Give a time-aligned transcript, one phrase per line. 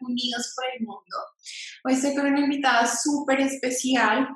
[0.00, 1.16] Unidos por el Mundo.
[1.84, 4.28] Hoy estoy con una invitada súper especial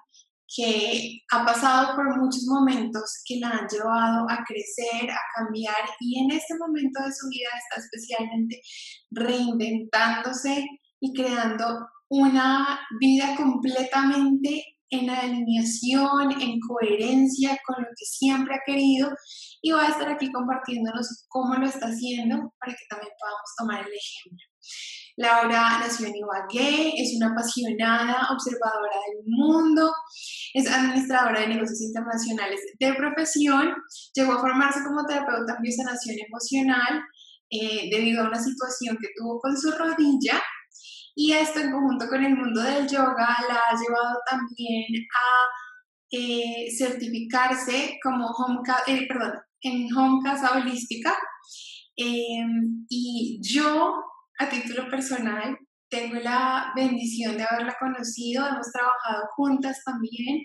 [0.54, 6.20] que ha pasado por muchos momentos que la han llevado a crecer, a cambiar y
[6.20, 8.60] en este momento de su vida está especialmente
[9.10, 10.66] reinventándose
[11.00, 19.08] y creando una vida completamente en alineación, en coherencia con lo que siempre ha querido
[19.62, 23.80] y va a estar aquí compartiéndonos cómo lo está haciendo para que también podamos tomar
[23.86, 24.46] el ejemplo.
[25.20, 29.92] Laura nació en Ibagué, es una apasionada observadora del mundo,
[30.54, 33.74] es administradora de negocios internacionales de profesión,
[34.14, 37.02] llegó a formarse como terapeuta en biosanación emocional
[37.50, 40.40] eh, debido a una situación que tuvo con su rodilla
[41.14, 45.60] y esto en conjunto con el mundo del yoga la ha llevado también a
[46.12, 51.14] eh, certificarse como home, eh, perdón, en home casa holística.
[51.96, 53.94] Em, y yo,
[54.40, 55.56] a título personal,
[55.90, 60.44] tengo la bendición de haberla conocido, hemos trabajado juntas también.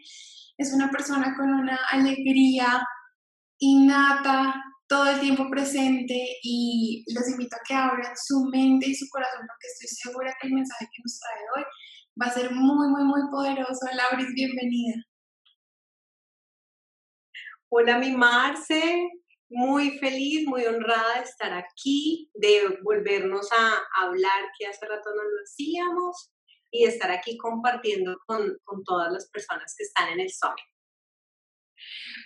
[0.58, 2.86] Es una persona con una alegría
[3.58, 9.08] innata, todo el tiempo presente y los invito a que abran su mente y su
[9.10, 11.64] corazón porque estoy segura que el mensaje que nos trae hoy
[12.22, 13.86] va a ser muy, muy, muy poderoso.
[13.94, 15.04] Lauris, bienvenida.
[17.70, 19.10] Hola, mi Marce.
[19.58, 25.24] Muy feliz, muy honrada de estar aquí, de volvernos a hablar que hace rato no
[25.24, 26.30] lo hacíamos
[26.72, 30.66] y de estar aquí compartiendo con, con todas las personas que están en el Summit.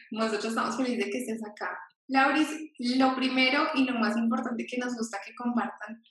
[0.10, 1.78] Nosotros estamos felices de que estés acá.
[2.08, 2.50] Lauris,
[2.98, 6.02] lo primero y lo más importante que nos gusta que compartan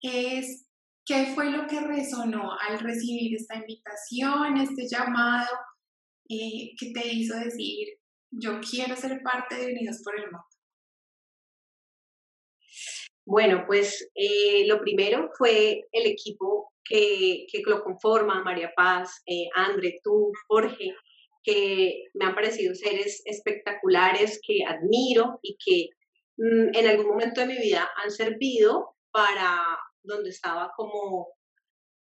[0.00, 0.66] es
[1.04, 5.54] qué fue lo que resonó al recibir esta invitación, este llamado
[6.30, 7.88] eh, que te hizo decir,
[8.30, 10.53] yo quiero ser parte de Unidos por el Mundo.
[13.26, 19.48] Bueno, pues eh, lo primero fue el equipo que, que lo conforma, María Paz, eh,
[19.54, 20.94] André, tú, Jorge,
[21.42, 25.88] que me han parecido seres espectaculares, que admiro y que
[26.36, 31.28] mm, en algún momento de mi vida han servido para donde estaba como,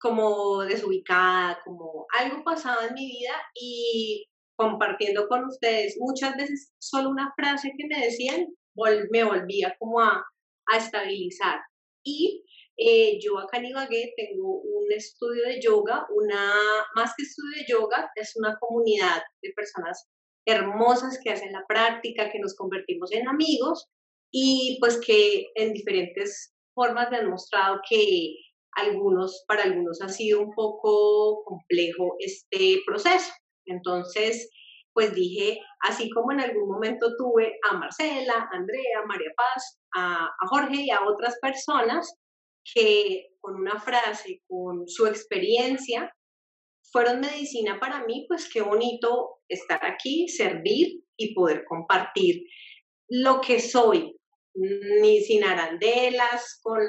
[0.00, 4.26] como desubicada, como algo pasado en mi vida y
[4.56, 8.46] compartiendo con ustedes muchas veces solo una frase que me decían
[9.10, 10.24] me volvía como a,
[10.72, 11.60] a estabilizar.
[12.02, 12.44] Y
[12.76, 16.52] eh, yo acá en Ibagué tengo un estudio de yoga, una,
[16.94, 20.08] más que estudio de yoga, es una comunidad de personas
[20.46, 23.88] hermosas que hacen la práctica, que nos convertimos en amigos
[24.30, 28.34] y pues que en diferentes formas me han mostrado que
[28.72, 33.32] algunos, para algunos ha sido un poco complejo este proceso.
[33.66, 34.50] Entonces,
[34.94, 39.80] pues dije, así como en algún momento tuve a Marcela, a Andrea, a María Paz,
[39.94, 42.16] a, Jorge y a otras personas,
[42.72, 46.14] que con una frase, con su experiencia,
[46.92, 52.44] fueron medicina para mí, pues qué bonito estar aquí, servir y poder compartir
[53.08, 54.16] lo que soy,
[54.54, 56.80] ni sin arandelas, con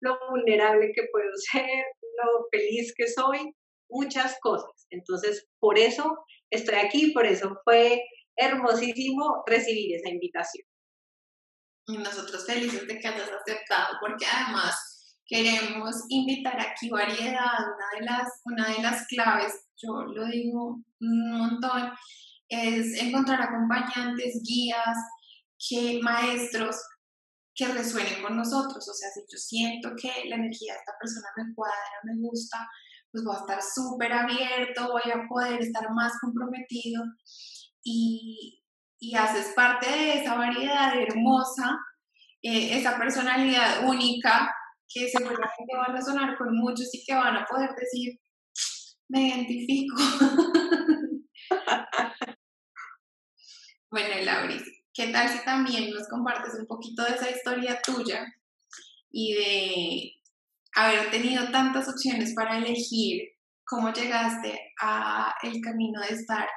[0.00, 1.84] lo, vulnerable que puedo ser,
[2.22, 3.54] lo feliz que soy,
[3.88, 4.86] muchas cosas.
[4.90, 6.18] Entonces, por eso
[6.50, 8.02] estoy aquí, por eso fue
[8.36, 10.66] hermosísimo recibir esa invitación.
[11.86, 17.58] Y nosotros felices de que hayas aceptado, porque además queremos invitar aquí variedad.
[17.58, 21.92] Una de las, una de las claves, yo lo digo un montón,
[22.48, 24.98] es encontrar acompañantes, guías,
[25.68, 26.76] que, maestros
[27.54, 28.88] que resuenen con nosotros.
[28.88, 32.58] O sea, si yo siento que la energía de esta persona me cuadra, me gusta,
[33.12, 37.02] pues voy a estar súper abierto, voy a poder estar más comprometido
[37.82, 38.62] y,
[38.98, 41.78] y haces parte de esa variedad hermosa,
[42.42, 44.54] eh, esa personalidad única
[44.88, 48.18] que seguramente van a resonar con muchos y que van a poder decir,
[49.08, 49.96] me identifico.
[53.90, 54.62] bueno, Lauris,
[54.92, 58.24] ¿qué tal si también nos compartes un poquito de esa historia tuya
[59.10, 60.19] y de
[60.74, 63.22] haber tenido tantas opciones para elegir
[63.64, 66.48] cómo llegaste a el camino de estar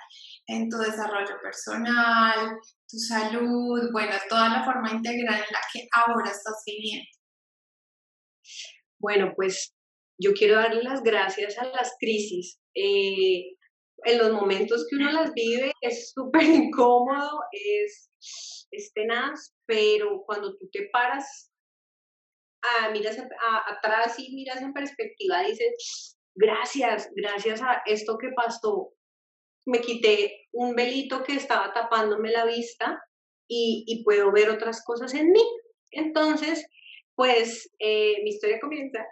[0.47, 2.57] en tu desarrollo personal,
[2.89, 7.07] tu salud, bueno, toda la forma integral en la que ahora estás viviendo?
[8.99, 9.73] Bueno, pues
[10.19, 12.59] yo quiero darle las gracias a las crisis.
[12.75, 13.55] Eh,
[14.05, 18.09] en los momentos que uno las vive es súper incómodo, es,
[18.93, 21.51] tenaz, pero cuando tú te paras,
[22.63, 23.17] ah, miras
[23.67, 28.93] atrás y miras en perspectiva, dices, gracias, gracias a esto que pasó,
[29.65, 33.01] me quité un velito que estaba tapándome la vista
[33.47, 35.43] y, puedo ver otras cosas en mí.
[35.91, 36.65] Entonces,
[37.15, 39.05] pues eh, mi historia comienza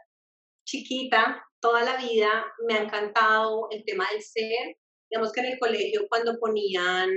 [0.65, 4.77] chiquita, toda la vida me ha encantado el tema del ser.
[5.09, 7.09] Digamos que en el colegio cuando ponían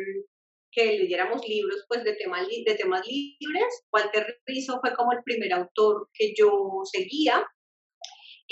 [0.74, 5.52] que leyéramos libros pues de temas, de temas libres, Walter Rizzo fue como el primer
[5.52, 7.46] autor que yo seguía.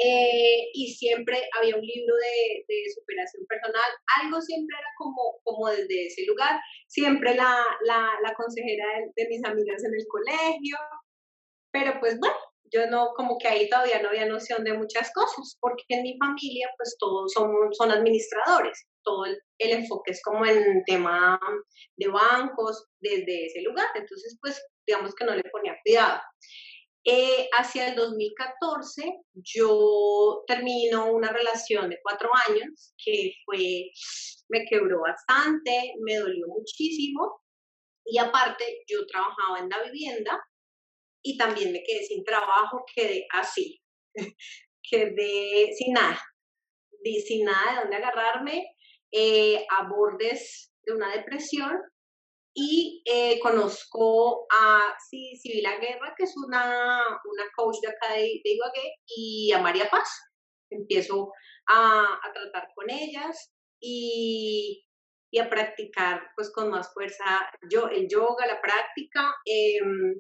[0.03, 3.91] Eh, y siempre había un libro de, de, superación personal,
[4.23, 9.45] algo siempre era como, como desde ese lugar, siempre la, la, la consejera de, mis
[9.45, 10.79] amigas en el colegio,
[11.71, 12.35] pero pues bueno,
[12.73, 16.17] yo no, como que ahí todavía no había noción de muchas cosas, porque en mi
[16.17, 21.41] familia pues todos son, son administradores, todo el, enfoque es como en tema
[21.97, 26.21] de bancos desde ese lugar, entonces pues digamos que no le ponía cuidado.
[27.05, 29.03] Eh, hacia el 2014
[29.35, 33.91] yo termino una relación de cuatro años que fue,
[34.49, 37.41] me quebró bastante, me dolió muchísimo.
[38.05, 40.41] Y aparte yo trabajaba en la vivienda
[41.23, 43.81] y también me quedé sin trabajo, quedé así,
[44.91, 46.21] quedé sin nada,
[47.27, 48.72] sin nada de dónde agarrarme,
[49.13, 51.81] eh, a bordes de una depresión
[52.55, 58.41] y eh, conozco a sí, Sibila Guerra, que es una, una coach de acá de,
[58.45, 58.59] de
[59.07, 60.09] y a María Paz.
[60.71, 61.33] Empiezo
[61.67, 64.85] a, a tratar con ellas y,
[65.31, 67.25] y, a practicar pues con más fuerza
[67.71, 69.35] yo, el yoga, la práctica.
[69.47, 70.15] Em,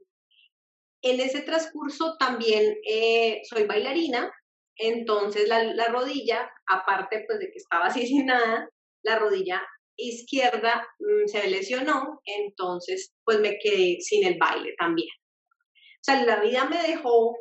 [1.02, 4.32] en ese transcurso también eh, soy bailarina,
[4.76, 8.68] entonces la, la, rodilla, aparte pues de que estaba así sin nada,
[9.02, 9.62] la rodilla
[9.96, 15.08] izquierda mm, se lesionó, entonces pues me quedé sin el baile también.
[15.08, 17.36] O sea, la vida me dejó,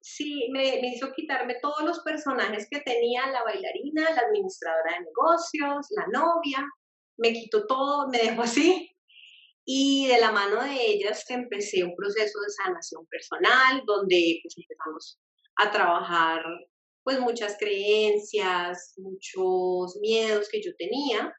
[0.00, 5.04] sí, me, me hizo quitarme todos los personajes que tenía, la bailarina, la administradora de
[5.04, 6.66] negocios, la novia,
[7.18, 8.88] me quitó todo, me dejó así.
[9.64, 15.20] Y de la mano de ellas empecé un proceso de sanación personal, donde pues, empezamos
[15.56, 16.42] a trabajar
[17.04, 21.34] pues muchas creencias, muchos miedos que yo tenía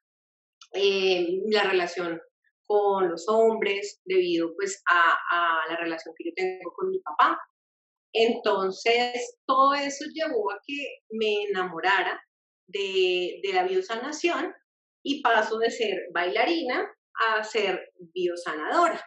[0.73, 2.19] eh, la relación
[2.65, 7.39] con los hombres debido pues a, la relación que yo tengo con mi papá.
[8.13, 12.21] Entonces, todo eso llevó a que me enamorara
[12.67, 14.53] de, de la biosanación
[15.03, 19.03] y paso de ser bailarina a ser biosanadora.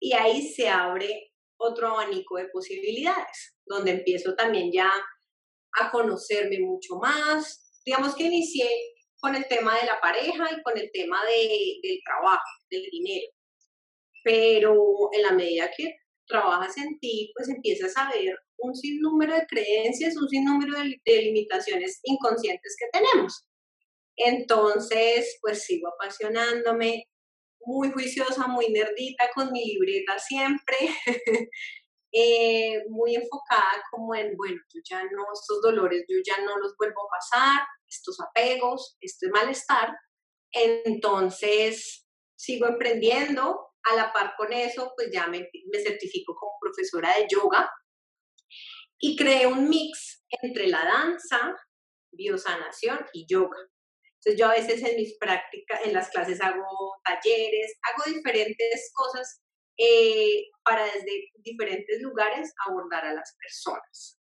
[0.00, 4.90] Y ahí se abre otro abanico de posibilidades, donde empiezo también ya
[5.80, 7.72] a conocerme mucho más.
[7.84, 8.68] Digamos que inicié
[9.20, 13.32] con el tema de la pareja y con el tema de, del trabajo, del dinero.
[14.22, 14.74] Pero
[15.12, 15.96] en la medida que
[16.26, 21.22] trabajas en ti, pues empiezas a ver un sinnúmero de creencias, un sinnúmero de, de
[21.22, 23.46] limitaciones inconscientes que tenemos.
[24.16, 27.08] Entonces, pues sigo apasionándome,
[27.66, 30.76] muy juiciosa, muy nerdita con mi libreta siempre,
[32.14, 36.74] eh, muy enfocada como en, bueno, yo ya no, estos dolores, yo ya no los
[36.78, 39.96] vuelvo a pasar, estos apegos, este malestar.
[40.52, 43.60] Entonces, sigo emprendiendo.
[43.86, 47.70] A la par con eso, pues ya me, me certifico como profesora de yoga
[48.98, 51.54] y creé un mix entre la danza,
[52.10, 53.58] biosanación y yoga.
[54.14, 59.43] Entonces yo a veces en mis prácticas, en las clases hago talleres, hago diferentes cosas
[59.76, 64.18] eh, para desde diferentes lugares abordar a las personas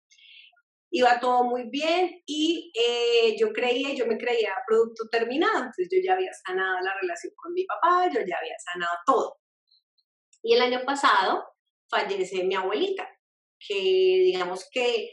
[0.92, 6.00] iba todo muy bien y eh, yo creía, yo me creía producto terminado, entonces yo
[6.04, 9.38] ya había sanado la relación con mi papá, yo ya había sanado todo.
[10.42, 11.46] Y el año pasado
[11.90, 13.08] fallece mi abuelita,
[13.60, 15.12] que digamos que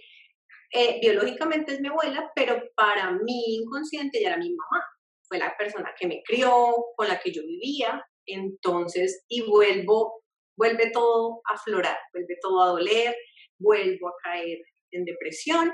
[0.72, 4.84] eh, biológicamente es mi abuela, pero para mí inconsciente ya era mi mamá.
[5.28, 10.22] Fue la persona que me crió, con la que yo vivía, entonces, y vuelvo,
[10.56, 13.16] vuelve todo a florar, vuelve todo a doler,
[13.58, 14.58] vuelvo a caer
[14.92, 15.72] en depresión.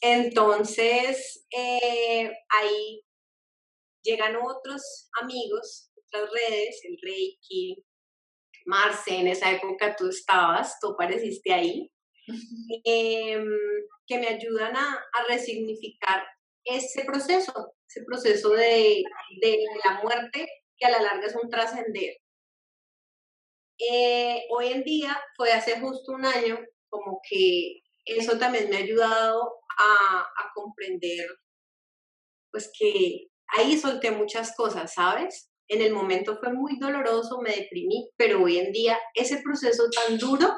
[0.00, 3.02] Entonces, eh, ahí
[4.02, 7.84] llegan otros amigos, otras redes, el Reiki,
[8.66, 11.90] Marce, en esa época tú estabas, tú apareciste ahí,
[12.84, 13.48] em,
[14.06, 16.24] que me ayudan a, a, resignificar
[16.64, 19.02] ese proceso, ese proceso de,
[19.40, 20.46] de, la muerte
[20.76, 22.16] que a la larga es un trascender.
[23.80, 26.58] Eh, hoy en día, fue hace justo un año,
[26.90, 31.26] como que eso también me ha ayudado a, a comprender,
[32.50, 35.50] pues que ahí solté muchas cosas, ¿sabes?
[35.68, 40.18] En el momento fue muy doloroso, me deprimí, pero hoy en día ese proceso tan
[40.18, 40.50] duro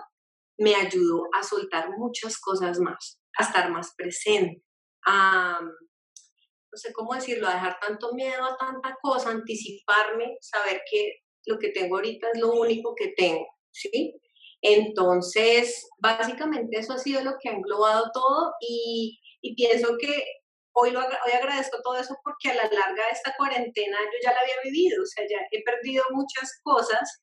[0.59, 4.62] me ayudó a soltar muchas cosas más, a estar más presente,
[5.07, 11.22] a, no sé cómo decirlo, a dejar tanto miedo a tanta cosa, anticiparme, saber que
[11.47, 14.21] lo que tengo ahorita es lo único que tengo, ¿sí?
[14.63, 20.25] Entonces, básicamente eso ha sido lo que ha englobado todo y, y pienso que
[20.73, 24.33] hoy, lo, hoy agradezco todo eso porque a la larga de esta cuarentena yo ya
[24.33, 27.23] la había vivido, o sea, ya he perdido muchas cosas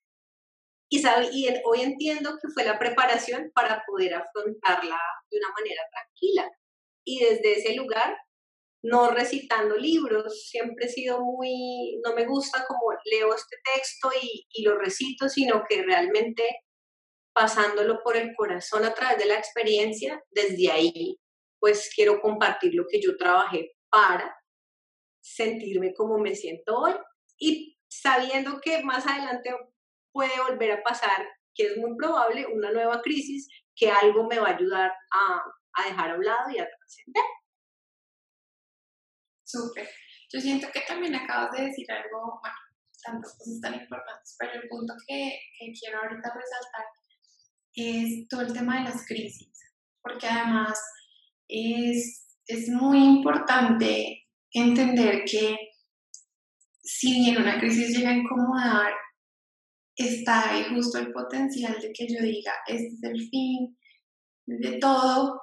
[0.90, 1.00] y,
[1.32, 4.98] y hoy entiendo que fue la preparación para poder afrontarla
[5.30, 6.52] de una manera tranquila.
[7.06, 8.18] Y desde ese lugar,
[8.82, 14.48] no recitando libros, siempre he sido muy, no me gusta como leo este texto y,
[14.52, 16.44] y lo recito, sino que realmente
[17.34, 21.20] pasándolo por el corazón a través de la experiencia, desde ahí
[21.60, 24.36] pues quiero compartir lo que yo trabajé para
[25.22, 26.94] sentirme como me siento hoy
[27.38, 29.54] y sabiendo que más adelante
[30.12, 34.50] puede volver a pasar, que es muy probable, una nueva crisis, que algo me va
[34.50, 35.44] a ayudar a,
[35.74, 37.24] a dejar a un lado y a trascender.
[39.50, 39.90] Súper.
[40.32, 42.56] Yo siento que también acabas de decir algo, bueno,
[43.04, 45.40] tantas cosas tan importantes, pero el punto que,
[45.80, 46.86] quiero ahorita resaltar
[47.74, 49.50] es todo el tema de las crisis,
[50.04, 50.80] porque además
[51.48, 55.58] es, es muy importante entender que
[56.82, 58.94] si bien una crisis llega a incomodar,
[59.96, 63.78] está ahí justo el potencial de que yo diga, este es el fin
[64.46, 65.42] de todo,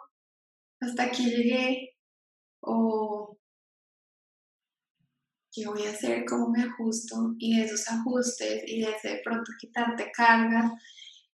[0.81, 1.97] hasta aquí llegué,
[5.57, 9.21] qué voy a hacer, cómo me ajusto, y de esos ajustes y de ese de
[9.25, 10.71] pronto quitarte cargas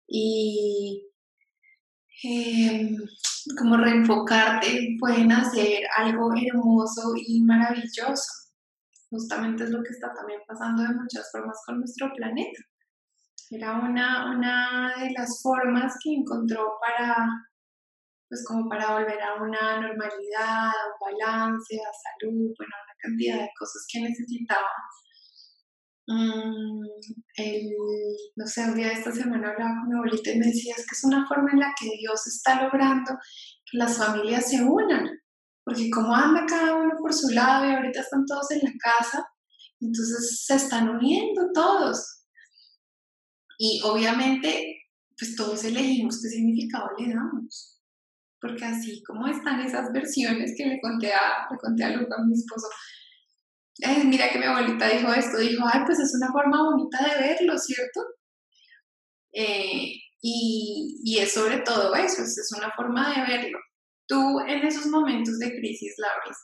[0.08, 1.06] y
[2.24, 2.96] em,
[3.56, 8.32] como reenfocarte, pueden hacer algo hermoso y maravilloso.
[9.10, 12.60] Justamente es lo que está también pasando de muchas formas con nuestro planeta.
[13.50, 17.28] Era una, una de las formas que encontró para,
[18.28, 23.50] pues como para volver a una normalidad, a un balance, a salud, bueno, cantidad de
[23.58, 24.68] cosas que necesitaba.
[26.06, 26.80] Mm,
[28.36, 30.86] no sé, un día de esta semana hablaba con mi abuelita y me decía, es
[30.86, 33.12] que es una forma en la que Dios está logrando
[33.70, 35.06] que las familias se unan,
[35.64, 39.28] porque como anda cada uno por su lado y ahorita están todos en la casa,
[39.80, 42.24] entonces se están uniendo todos.
[43.58, 44.78] Y obviamente,
[45.18, 47.77] pues todos elegimos qué significado le damos.
[48.40, 52.34] Porque así como están esas versiones que le conté a, le conté a Luca, mi
[52.34, 52.68] esposo,
[53.80, 57.28] eh, mira que mi abuelita dijo esto, dijo, ay, pues es una forma bonita de
[57.28, 58.00] verlo, ¿cierto?
[59.32, 63.58] Eh, y, y, es sobre todo eso, es una forma de verlo.
[64.06, 66.38] Tú en esos momentos de crisis, Lauris,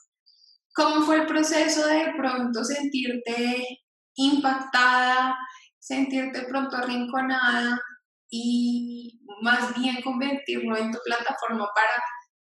[0.73, 3.79] ¿cómo fue el proceso de pronto sentirte
[4.15, 5.35] impactada,
[5.79, 7.79] sentirte pronto arrinconada
[8.29, 12.03] y más bien convertirlo en tu plataforma para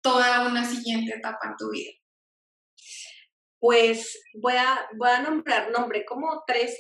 [0.03, 1.91] toda una siguiente etapa en tu vida?
[3.59, 6.79] Pues voy a, voy a nombrar, nombré como tres,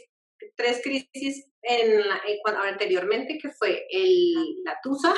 [0.56, 2.02] tres crisis en,
[2.42, 4.34] cuando, anteriormente, que fue el,
[4.64, 5.14] la TUSA,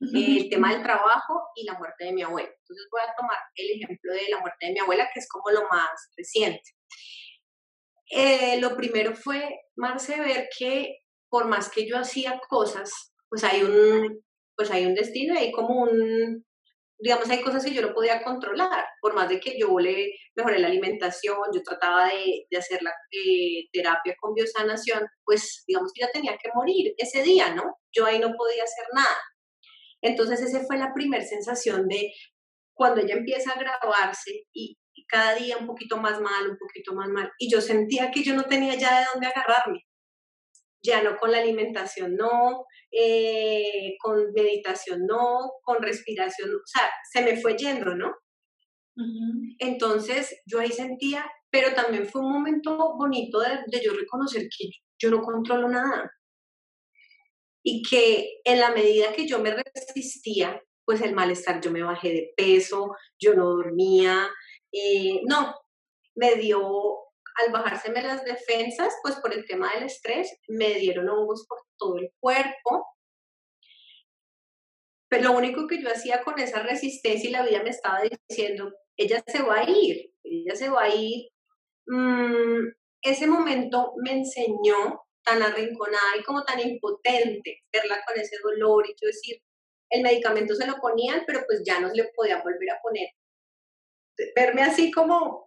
[0.00, 2.48] el tema del trabajo y la muerte de mi abuela.
[2.48, 5.50] Entonces voy a tomar el ejemplo de la muerte de mi abuela, que es como
[5.50, 6.70] lo más reciente.
[8.08, 13.62] Eh, lo primero fue, Marce, ver que por más que yo hacía cosas, pues hay
[13.62, 14.22] un,
[14.56, 16.44] pues hay un destino, hay como un,
[16.98, 20.58] digamos, hay cosas que yo no podía controlar, por más de que yo le mejoré
[20.58, 26.02] la alimentación, yo trataba de, de hacer la eh, terapia con biosanación, pues digamos que
[26.02, 27.78] ya tenía que morir ese día, ¿no?
[27.92, 29.20] Yo ahí no podía hacer nada.
[30.02, 32.12] Entonces esa fue la primera sensación de
[32.74, 34.78] cuando ella empieza a grabarse y,
[35.08, 37.30] cada día un poquito más mal, un poquito más mal.
[37.38, 39.84] Y yo sentía que yo no tenía ya de dónde agarrarme.
[40.86, 47.22] Ya no con la alimentación, no, eh, con meditación, no, con respiración, o sea, se
[47.22, 48.14] me fue yendo, ¿no?
[49.58, 54.70] Entonces yo ahí sentía, pero también fue un momento bonito de, de yo reconocer que
[54.98, 56.10] yo no controlo nada.
[57.62, 62.08] Y que en la medida que yo me resistía, pues el malestar, yo me bajé
[62.10, 64.30] de peso, yo no dormía,
[64.72, 65.54] eh, no,
[66.14, 66.62] me dio,
[67.36, 71.98] al bajárseme las defensas, pues por el tema del estrés, me dieron hongos por todo
[71.98, 72.86] el cuerpo.
[75.08, 78.72] Pero lo único que yo hacía con esa resistencia y la vida me estaba diciendo,
[78.96, 81.28] ella se va a ir, ella se va a ir.
[81.86, 88.86] Mm, ese momento me enseñó tan arrinconada y como tan impotente verla con ese dolor
[88.88, 89.40] y yo decir,
[89.90, 93.08] el medicamento se lo ponían, pero pues ya no se le podían volver a poner
[94.34, 95.46] verme así como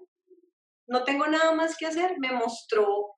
[0.90, 3.16] no tengo nada más que hacer, me mostró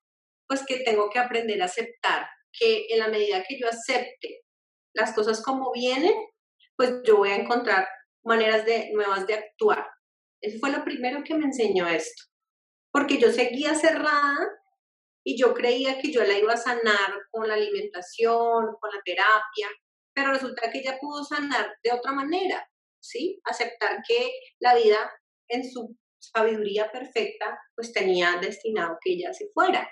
[0.47, 4.41] pues que tengo que aprender a aceptar, que en la medida que yo acepte
[4.93, 6.13] las cosas como vienen,
[6.75, 7.87] pues yo voy a encontrar
[8.23, 9.87] maneras de, nuevas de actuar.
[10.41, 12.23] Eso fue lo primero que me enseñó esto,
[12.91, 14.49] porque yo seguía cerrada
[15.23, 19.69] y yo creía que yo la iba a sanar con la alimentación, con la terapia,
[20.13, 22.67] pero resulta que ella pudo sanar de otra manera,
[22.99, 23.39] ¿sí?
[23.45, 25.09] Aceptar que la vida
[25.47, 29.89] en su sabiduría perfecta, pues tenía destinado que ella se fuera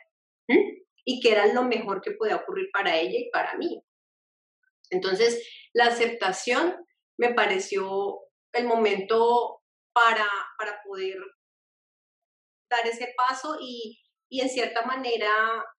[1.06, 3.82] y que era lo mejor que podía ocurrir para ella y para mí.
[4.92, 6.76] Entonces, la aceptación
[7.18, 8.20] me pareció
[8.54, 9.62] el momento
[9.94, 11.18] para, para poder
[12.70, 15.30] dar ese paso y, y en cierta manera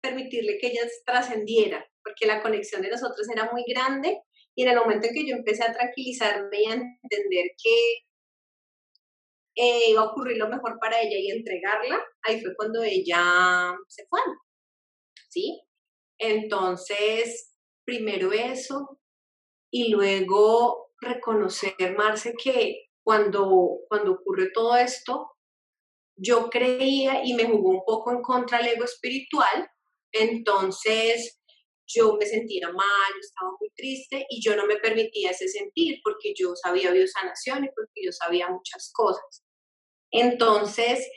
[0.00, 4.20] permitirle que ella trascendiera, porque la conexión de nosotros era muy grande
[4.54, 8.04] y en el momento en que yo empecé a tranquilizarme y a entender que
[9.62, 14.06] eh, iba a ocurrir lo mejor para ella y entregarla, ahí fue cuando ella se
[14.06, 14.20] fue.
[15.28, 15.60] ¿Sí?
[16.18, 18.98] Entonces, primero eso
[19.70, 25.30] y luego reconocer, Marce, que cuando, cuando ocurrió todo esto,
[26.16, 29.68] yo creía y me jugó un poco en contra el ego espiritual,
[30.12, 31.38] entonces
[31.86, 36.00] yo me sentía mal, yo estaba muy triste y yo no me permitía ese sentir
[36.02, 39.44] porque yo sabía biosanación y porque yo sabía muchas cosas.
[40.10, 41.08] Entonces,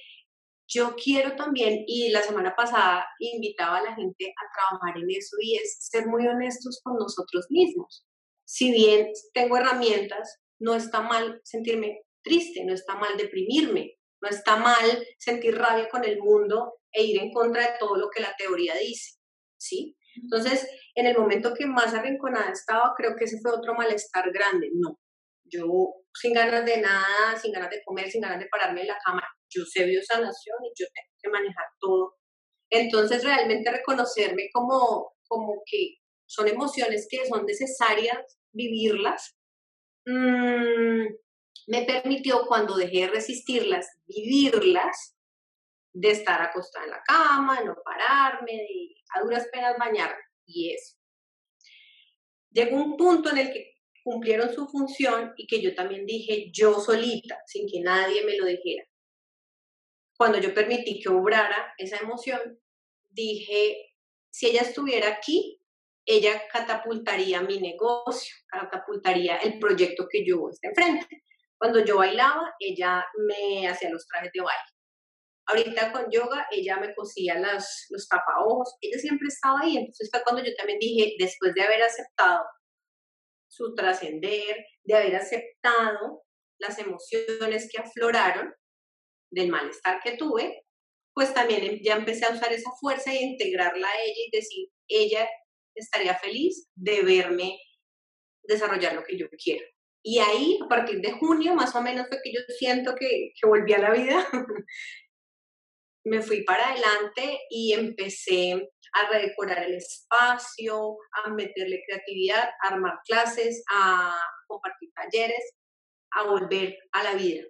[0.68, 5.36] yo quiero también, y la semana pasada invitaba a la gente a trabajar en eso
[5.42, 8.06] y es ser muy honestos con nosotros mismos.
[8.46, 14.56] Si bien tengo herramientas, no está mal sentirme triste, no está mal deprimirme, no está
[14.56, 18.34] mal sentir rabia con el mundo e ir en contra de todo lo que la
[18.38, 19.18] teoría dice,
[19.58, 19.98] ¿sí?
[20.16, 24.70] Entonces, en el momento que más arrinconada estaba, creo que ese fue otro malestar grande.
[24.74, 25.00] No,
[25.46, 25.66] yo
[26.14, 29.24] sin ganas de nada, sin ganas de comer, sin ganas de pararme en la cama,
[29.50, 32.16] yo sé biosanación y yo tengo que manejar todo.
[32.70, 39.36] Entonces, realmente reconocerme como, como que son emociones que son necesarias vivirlas,
[40.06, 41.06] mm,
[41.68, 45.16] me permitió cuando dejé de resistirlas, vivirlas,
[45.94, 50.98] de estar acostada en la cama, no pararme, de a duras penas bañarme y eso.
[52.52, 53.73] Llegó un punto en el que
[54.04, 58.46] cumplieron su función y que yo también dije yo solita, sin que nadie me lo
[58.46, 58.86] dijera.
[60.18, 62.60] Cuando yo permití que obrara esa emoción,
[63.10, 63.96] dije,
[64.30, 65.60] si ella estuviera aquí,
[66.06, 71.24] ella catapultaría mi negocio, catapultaría el proyecto que yo esté enfrente.
[71.58, 74.74] Cuando yo bailaba, ella me hacía los trajes de baile.
[75.46, 79.78] Ahorita con yoga, ella me cosía las, los tapaojos, ella siempre estaba ahí.
[79.78, 82.44] Entonces fue cuando yo también dije, después de haber aceptado
[83.54, 86.24] su trascender, de haber aceptado
[86.60, 88.54] las emociones que afloraron
[89.32, 90.64] del malestar que tuve,
[91.14, 94.70] pues también em, ya empecé a usar esa fuerza y integrarla a ella y decir,
[94.88, 95.30] ella
[95.76, 97.60] estaría feliz de verme
[98.44, 99.66] desarrollar lo que yo quiero.
[100.04, 103.48] Y ahí, a partir de junio, más o menos fue que yo siento que, que
[103.48, 104.28] volví a la vida.
[106.06, 113.00] me fui para adelante y empecé a redecorar el espacio, a meterle creatividad, a armar
[113.06, 114.16] clases, a
[114.48, 115.54] compartir talleres,
[116.12, 117.44] a volver a la vida.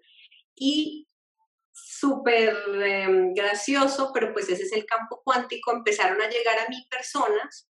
[0.56, 1.08] Y
[1.72, 6.86] súper em, gracioso, pero pues ese es el campo cuántico, empezaron a llegar a mí
[6.90, 7.68] personas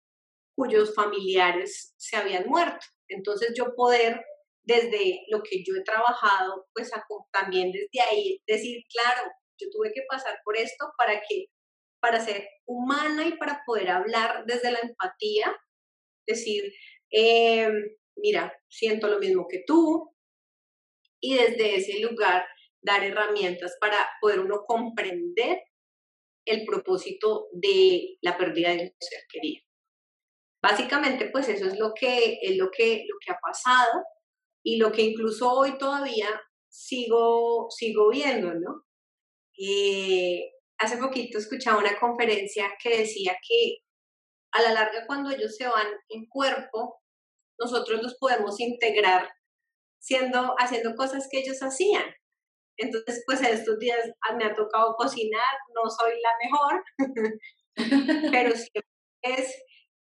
[0.55, 2.85] cuyos familiares se habían muerto.
[3.07, 4.21] Entonces yo poder,
[4.63, 6.91] desde lo que yo he trabajado, pues
[7.31, 11.47] también desde ahí decir, claro, yo tuve que pasar por esto para que
[12.07, 15.53] para ser humana y para poder hablar desde la empatía,
[16.25, 16.73] decir,
[17.09, 17.73] em,
[18.15, 20.15] mira, siento lo mismo que tú,
[21.19, 22.47] y desde ese lugar
[22.81, 25.63] dar herramientas para poder uno comprender
[26.45, 29.65] el propósito de la pérdida de un ser querido.
[30.61, 34.01] Básicamente, pues eso es lo que, es lo que, lo que ha pasado
[34.63, 36.29] y lo que incluso hoy todavía
[36.69, 38.85] sigo, sigo viendo, ¿no?
[39.59, 43.77] Eh, hace poquito escuchaba una conferencia que decía que
[44.51, 47.01] a la larga cuando ellos se van en cuerpo,
[47.59, 49.29] nosotros los podemos integrar
[49.99, 52.05] siendo, haciendo cosas que ellos hacían.
[52.77, 53.99] Entonces, pues en estos días
[54.37, 56.83] me ha tocado cocinar, no soy la mejor,
[58.31, 58.83] pero siempre
[59.23, 59.55] es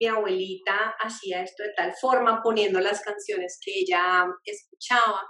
[0.01, 5.23] mi abuelita hacía esto de tal forma, poniendo las canciones que ella escuchaba.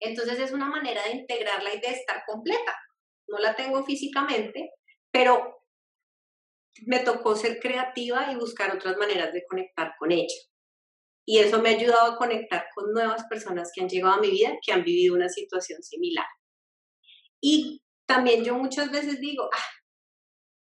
[0.00, 2.74] Entonces es una manera de integrarla y de estar completa
[3.28, 4.70] no la tengo físicamente,
[5.10, 5.54] pero
[6.86, 10.34] me tocó ser creativa y buscar otras maneras de conectar con ella.
[11.26, 14.30] Y eso me ha ayudado a conectar con nuevas personas que han llegado a mi
[14.30, 16.26] vida, que han vivido una situación similar.
[17.40, 19.74] Y también yo muchas veces digo, ah,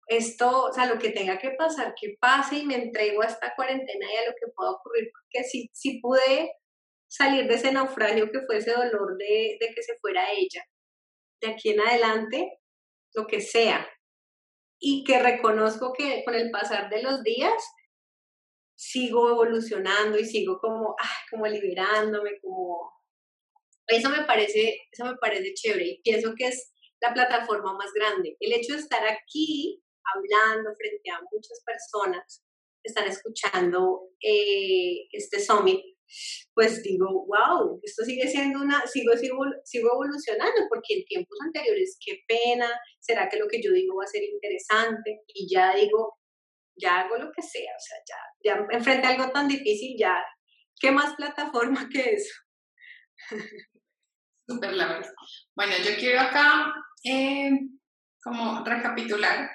[0.08, 3.54] esto, o sea, lo que tenga que pasar, que pase y me entrego a esta
[3.56, 6.52] cuarentena y a lo que pueda ocurrir, porque si, si pude
[7.08, 10.62] salir de ese naufragio que fue ese dolor de, de que se fuera ella,
[11.40, 12.60] de aquí en adelante,
[13.14, 13.88] lo que sea.
[14.78, 17.62] y que reconozco que con el pasar de los días
[18.76, 20.94] sigo evolucionando y sigo como,
[21.30, 22.92] como liberándome, como...
[23.86, 28.36] Eso me, parece, eso me parece chévere y pienso que es la plataforma más grande.
[28.40, 29.82] El hecho de estar aquí
[30.14, 32.44] hablando frente a muchas personas
[32.82, 35.80] que están escuchando eh, este summit,
[36.54, 41.98] pues digo, wow, esto sigue siendo una, sigo, sigo, sigo evolucionando, porque en tiempos anteriores,
[42.04, 42.68] qué pena,
[43.00, 46.18] será que lo que yo digo va a ser interesante, y ya digo,
[46.76, 50.22] ya hago lo que sea, o sea, ya, ya enfrente a algo tan difícil, ya,
[50.80, 52.34] ¿qué más plataforma que eso?
[54.48, 55.02] Super la
[55.56, 56.72] Bueno, yo quiero acá
[57.04, 57.50] eh,
[58.22, 59.50] como recapitular,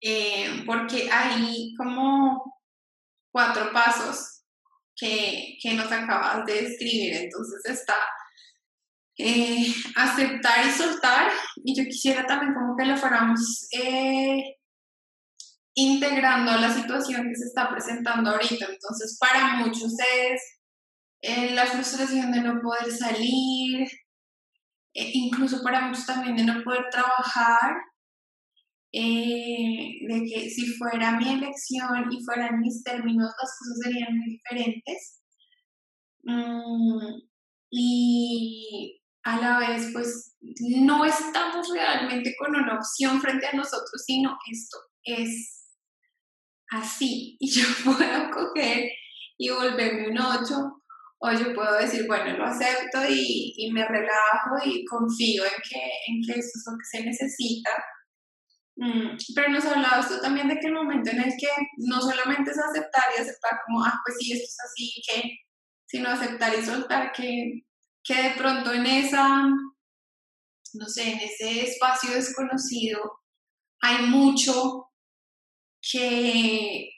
[0.00, 2.60] eh, porque hay como
[3.30, 4.35] cuatro pasos
[4.96, 7.14] que, que, nos acabas de describir.
[7.14, 7.96] Entonces está
[9.18, 13.68] eh, aceptar y soltar, y yo quisiera también como que lo fuéramos
[15.76, 18.66] integrando a la situación que se está presentando ahorita.
[18.66, 20.40] Entonces, para muchos es
[21.20, 23.86] eh, la frustración de no poder salir,
[24.94, 27.76] eh, incluso para muchos también de no poder trabajar,
[28.98, 34.30] eh, de que si fuera mi elección y fueran mis términos, las cosas serían muy
[34.30, 35.20] diferentes.
[36.22, 37.20] Mm,
[37.70, 40.38] y a la vez, pues,
[40.80, 45.74] no estamos realmente con una opción frente a nosotros, sino esto es
[46.70, 48.88] así y yo puedo coger
[49.36, 50.82] y volverme un 8
[51.18, 55.80] o yo puedo decir, bueno, lo acepto y, y me relajo y confío en que,
[56.08, 57.70] en que eso es lo que se necesita.
[58.76, 62.50] Mm, pero nos hablabas tú también de que el momento en el que no solamente
[62.50, 65.38] es aceptar y aceptar como, ah, pues sí, esto es así, que,
[65.86, 67.62] sino aceptar y soltar, que,
[68.04, 69.46] que de pronto en esa,
[70.74, 73.00] no sé, en ese espacio desconocido
[73.80, 74.90] hay mucho
[75.80, 76.90] que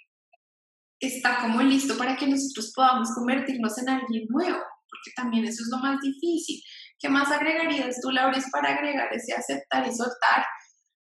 [1.01, 5.69] está como listo para que nosotros podamos convertirnos en alguien nuevo, porque también eso es
[5.71, 6.61] lo más difícil.
[6.99, 10.45] ¿Qué más agregarías tú, Lauris, para agregar ese aceptar y soltar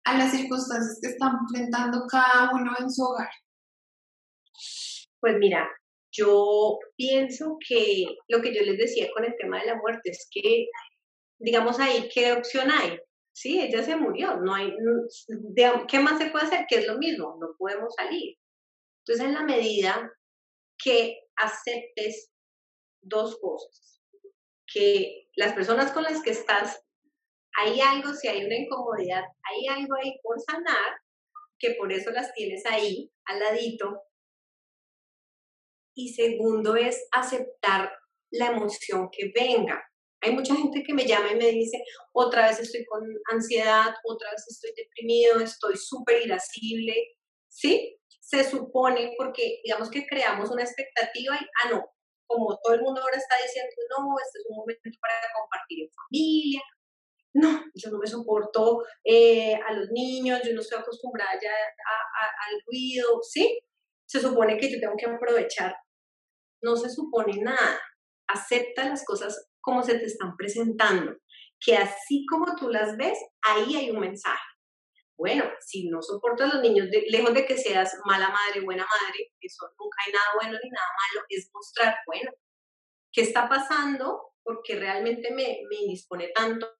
[0.05, 3.29] a las circunstancias que están enfrentando cada uno en su hogar?
[5.19, 5.69] Pues mira,
[6.11, 10.27] yo pienso que lo que yo les decía con el tema de la muerte es
[10.31, 10.67] que,
[11.39, 12.99] digamos ahí, ¿qué opción hay?
[13.33, 14.73] sí, ella se murió, no hay,
[15.87, 16.65] ¿qué más se puede hacer?
[16.69, 18.37] Que es lo mismo, no podemos salir.
[18.99, 20.11] Entonces, en la medida
[20.81, 22.31] que aceptes
[23.01, 24.01] dos cosas,
[24.71, 26.81] que las personas con las que estás,
[27.55, 30.97] hay algo, si hay una incomodidad, hay algo ahí por sanar,
[31.59, 34.01] que por eso las tienes ahí, al ladito.
[35.95, 37.91] Y segundo es aceptar
[38.31, 39.81] la emoción que venga.
[40.21, 44.31] Hay mucha gente que me llama y me dice, otra vez estoy con ansiedad, otra
[44.31, 46.95] vez estoy deprimido, estoy súper irascible,
[47.49, 47.99] ¿sí?
[48.21, 51.85] Se supone porque digamos que creamos una expectativa y, ah, no,
[52.25, 55.89] como todo el mundo ahora está diciendo, no, este es un momento para compartir en
[55.91, 56.61] familia,
[57.33, 62.61] no, yo no me soporto eh, a los niños, yo no estoy acostumbrada ya al
[62.67, 63.59] ruido, ¿sí?
[64.05, 65.75] Se supone que yo tengo que aprovechar.
[66.61, 67.81] No se supone nada.
[68.27, 71.15] Acepta las cosas como se te están presentando,
[71.59, 74.43] que así como tú las ves, ahí hay un mensaje.
[75.17, 79.31] Bueno, si no soportas a los niños, lejos de que seas mala madre, buena madre,
[79.39, 82.31] eso nunca hay nada bueno ni nada malo, es mostrar, bueno,
[83.11, 84.32] ¿qué está pasando?
[84.43, 86.71] Porque realmente me, me indispone tanto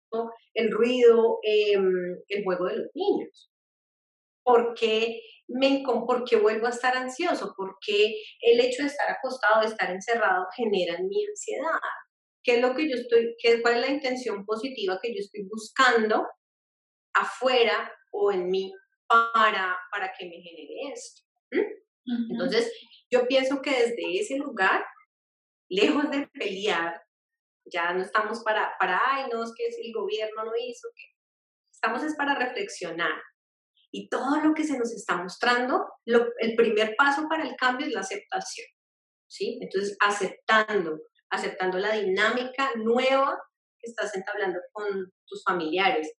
[0.53, 3.51] el ruido, em, el juego de los niños.
[4.43, 7.53] ¿Por qué, me, ¿Por qué vuelvo a estar ansioso?
[7.55, 11.79] Porque el hecho de estar acostado, de estar encerrado, genera mi ansiedad
[12.43, 15.47] qué es lo que yo estoy, qué, cuál es la intención positiva que yo estoy
[15.49, 16.27] buscando
[17.13, 18.71] afuera o en mí
[19.07, 21.21] para, para que me genere esto.
[22.29, 22.71] Entonces,
[23.09, 24.83] yo pienso que desde ese lugar,
[25.69, 27.01] lejos de pelear,
[27.65, 31.03] ya no estamos para, para ay, no, es que el gobierno no hizo, que
[31.71, 33.21] estamos es para reflexionar.
[33.91, 37.93] Y todo lo que se nos está mostrando, el primer paso para el cambio es
[37.93, 38.67] la aceptación.
[39.33, 39.59] ¿sí?
[39.61, 40.99] Entonces, aceptando,
[41.29, 43.37] aceptando la dinámica nueva
[43.79, 46.13] que estás entablando con tus familiares,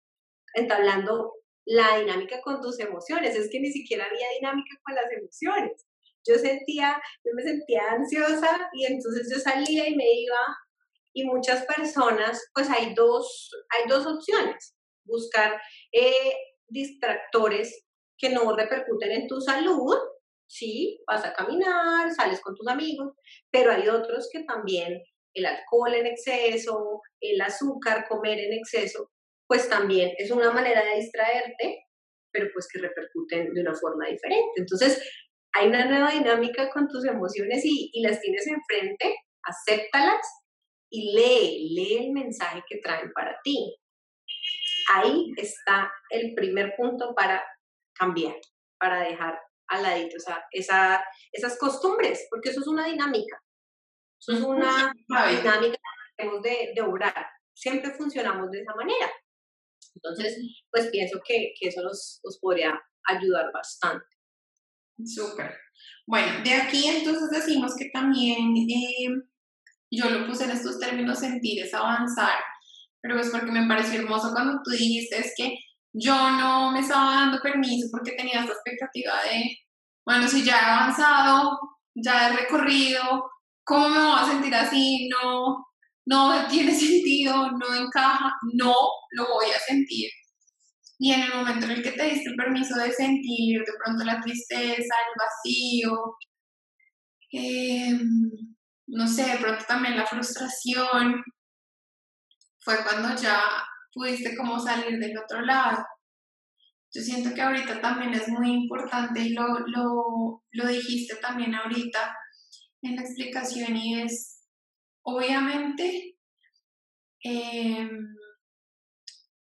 [0.54, 1.32] entablando
[1.66, 3.36] la dinámica con tus emociones.
[3.36, 5.86] Es que ni siquiera había dinámica con las emociones.
[6.26, 10.38] Yo sentía, yo me sentía ansiosa y entonces yo salía y me iba
[11.14, 14.74] y muchas personas, pues hay dos, hay dos opciones.
[15.04, 15.60] Buscar
[15.92, 16.34] eh,
[16.68, 17.86] distractores
[18.18, 19.96] que no repercuten en tu salud
[20.46, 23.14] sí, vas a caminar, sales con tus amigos,
[23.50, 29.10] pero hay otros que también el alcohol en exceso, el azúcar, comer en exceso,
[29.48, 31.84] pues también es una manera de distraerte
[32.34, 34.50] pero pues que repercuten de una forma diferente.
[34.56, 35.00] Entonces,
[35.52, 40.26] hay una nueva dinámica con tus emociones y, y las tienes enfrente, acéptalas
[40.94, 43.76] y lee, lee el mensaje que traen para ti.
[44.94, 47.42] Ahí está el primer punto para
[47.94, 48.36] cambiar,
[48.78, 49.36] para dejar
[49.68, 50.16] al ladito
[50.52, 53.42] esa, esas costumbres, porque eso es una dinámica.
[54.20, 57.26] Eso es una dinámica que tenemos de, de obrar.
[57.52, 59.10] Siempre funcionamos de esa manera.
[59.96, 60.38] Entonces,
[60.70, 64.06] pues pienso que, que eso nos, nos podría ayudar bastante.
[65.04, 65.56] Súper.
[66.06, 69.08] Bueno, de aquí entonces decimos que también eh,
[69.96, 72.38] yo lo puse en estos términos, sentir es avanzar,
[73.00, 75.58] pero es porque me pareció hermoso cuando tú dijiste es que
[75.92, 79.58] yo no me estaba dando permiso porque tenía esta expectativa de,
[80.04, 81.58] bueno, si ya he avanzado,
[81.94, 83.30] ya he recorrido,
[83.64, 85.08] ¿cómo me voy a sentir así?
[85.08, 85.64] No,
[86.06, 88.74] no tiene sentido, no encaja, no
[89.12, 90.10] lo voy a sentir.
[90.98, 94.04] Y en el momento en el que te diste el permiso de sentir de pronto
[94.04, 96.16] la tristeza, el vacío,
[97.32, 98.23] em,
[98.94, 101.22] no sé, de pronto también la frustración,
[102.60, 103.42] fue cuando ya
[103.92, 105.84] pudiste como salir del otro lado.
[106.92, 112.16] Yo siento que ahorita también es muy importante y lo, lo, lo dijiste también ahorita
[112.82, 114.40] en la explicación y es,
[115.02, 116.16] obviamente,
[117.24, 117.90] eh,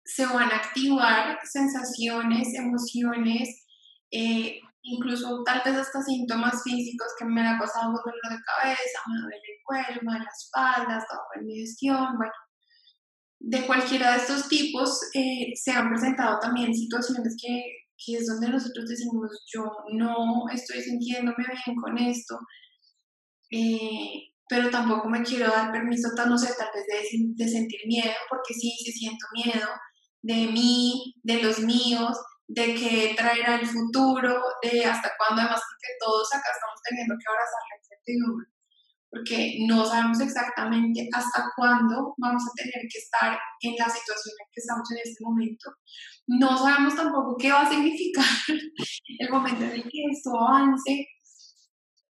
[0.03, 3.65] se van a activar sensaciones, emociones,
[4.11, 9.21] eh, incluso tal vez hasta síntomas físicos que me ha pasado dolor de cabeza, me
[9.21, 12.31] duele el cuerpo, me duele la espalda, en mi digestión, bueno.
[13.39, 17.61] De cualquiera de estos tipos eh, se han presentado también situaciones que,
[18.03, 22.39] que, es donde nosotros decimos, yo no estoy sintiéndome bien con esto,
[23.51, 28.13] eh, pero tampoco me quiero dar permiso, no sé, tal vez de, de sentir miedo,
[28.29, 29.67] porque sí, sí siento miedo,
[30.23, 35.93] de mí, de los míos, de qué traerá el futuro, de hasta cuándo, además porque
[35.99, 38.47] todos acá estamos teniendo que abrazar la incertidumbre,
[39.11, 44.47] porque no sabemos exactamente hasta cuándo vamos a tener que estar en la situación en
[44.51, 45.71] que estamos en este momento.
[46.27, 48.25] No sabemos tampoco qué va a significar
[49.19, 51.07] el momento en el que esto avance.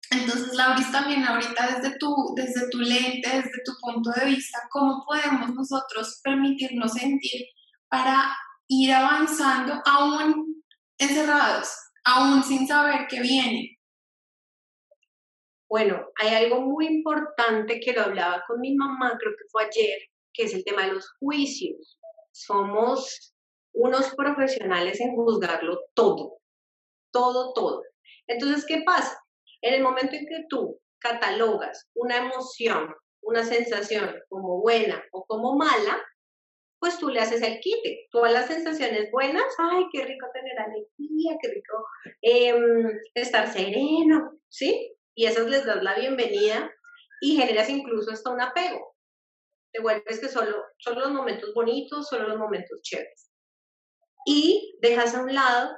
[0.09, 5.03] Entonces, Lauris, también ahorita desde tu, desde tu lente, desde tu punto de vista, ¿cómo
[5.05, 7.41] podemos nosotros permitirnos sentir
[7.89, 8.33] para
[8.67, 10.63] ir avanzando aún
[10.97, 11.69] encerrados,
[12.03, 13.77] aún sin saber qué viene.
[15.69, 19.99] Bueno, hay algo muy importante que lo hablaba con mi mamá, creo que fue ayer,
[20.33, 21.99] que es el tema de los juicios.
[22.31, 23.33] Somos
[23.73, 26.37] unos profesionales en juzgarlo todo,
[27.11, 27.83] todo, todo.
[28.27, 29.19] Entonces, ¿qué pasa?
[29.61, 35.55] En el momento en que tú catalogas una emoción, una sensación como buena o como
[35.55, 36.01] mala,
[36.79, 38.07] pues tú le haces el quite.
[38.11, 41.85] Todas las sensaciones buenas, ay, qué rico tener alegría, qué rico
[42.21, 44.95] em, estar sereno, ¿sí?
[45.15, 46.71] Y esas les das la bienvenida
[47.21, 48.95] y generas incluso hasta un apego.
[49.73, 53.31] Te vuelves que solo son los momentos bonitos, solo los momentos chéveres.
[54.25, 55.75] Y dejas a un lado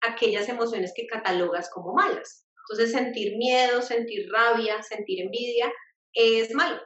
[0.00, 2.46] aquellas emociones que catalogas como malas.
[2.68, 5.72] Entonces, sentir miedo, sentir rabia, sentir envidia
[6.12, 6.80] es malo.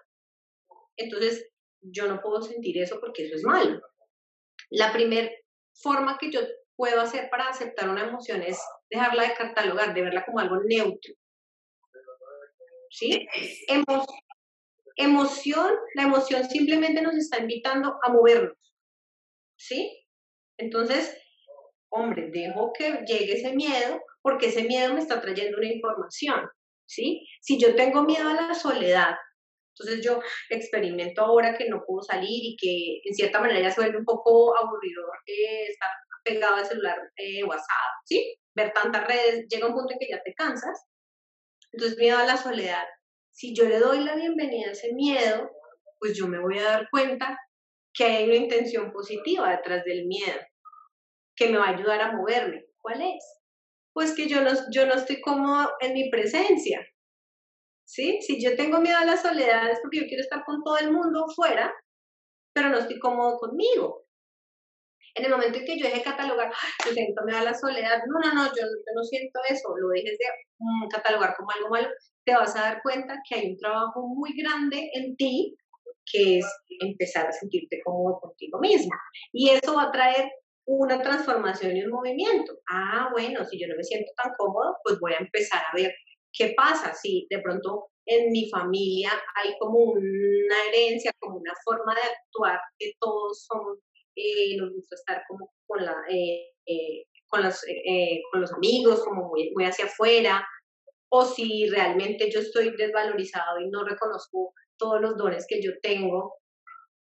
[0.96, 1.51] Entonces,
[1.82, 3.80] yo no puedo sentir eso porque eso es malo.
[4.70, 5.30] La primera
[5.74, 6.40] forma que yo
[6.76, 11.14] puedo hacer para aceptar una emoción es dejarla de catalogar, de verla como algo neutro.
[12.90, 13.26] ¿Sí?
[14.96, 18.56] emoción, la emoción simplemente nos está invitando a movernos.
[19.56, 20.06] ¿Sí?
[20.58, 21.16] Entonces,
[21.88, 26.48] hombre, dejo que llegue ese miedo porque ese miedo me está trayendo una información.
[26.86, 27.26] ¿Sí?
[27.40, 29.14] Si yo tengo miedo a la soledad,
[29.72, 33.80] entonces yo experimento ahora que no puedo salir y que en cierta manera ya se
[33.80, 35.88] vuelve un poco aburrido eh, estar
[36.24, 38.36] pegado al celular eh, WhatsApp, ¿sí?
[38.54, 40.86] Ver tantas redes, llega un punto en que ya te cansas.
[41.72, 42.84] Entonces miedo a la soledad.
[43.30, 45.50] Si yo le doy la bienvenida a ese miedo,
[45.98, 47.38] pues yo me voy a dar cuenta
[47.94, 50.38] que hay una intención positiva detrás del miedo,
[51.34, 52.66] que me va a ayudar a moverme.
[52.80, 53.24] ¿Cuál es?
[53.94, 56.86] Pues que yo no, yo no estoy cómodo en mi presencia,
[57.84, 58.18] ¿sí?
[58.22, 60.92] Si yo tengo miedo a la soledad es porque yo quiero estar con todo el
[60.92, 61.72] mundo fuera,
[62.54, 64.06] pero no estoy cómodo conmigo.
[65.14, 66.50] En el momento en que yo deje catalogar,
[66.86, 68.62] yo siento miedo a la soledad, no, no, no, yo,
[68.94, 70.24] no siento eso, lo dejes de
[70.58, 71.88] mm, catalogar como algo malo,
[72.24, 75.54] te vas a dar cuenta que hay un trabajo muy grande en ti,
[76.10, 76.46] que es
[76.80, 78.90] empezar a sentirte cómodo contigo mismo.
[79.32, 80.30] Y eso va a traer
[80.64, 82.52] una transformación y un movimiento.
[82.70, 85.92] Ah, bueno, si yo no me siento tan cómodo, pues voy a empezar a ver
[86.32, 91.94] ¿Qué pasa si de pronto en mi familia hay como una herencia, como una forma
[91.94, 93.78] de actuar que todos somos
[94.14, 95.50] eh, nos gusta estar como
[96.10, 97.64] eh, eh, los,
[98.30, 100.46] con los amigos, como muy, muy hacia afuera,
[101.10, 106.34] o si realmente yo estoy desvalorizado y no reconozco todos los dones que yo tengo,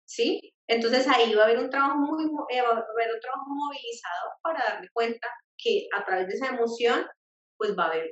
[0.06, 0.54] ¿sí?
[0.68, 4.64] Entonces ahí va a haber un trabajo muy, va a haber un trabajo movilizado para
[4.64, 7.06] darme cuenta que a través de esa emoción,
[7.58, 8.10] pues va a haber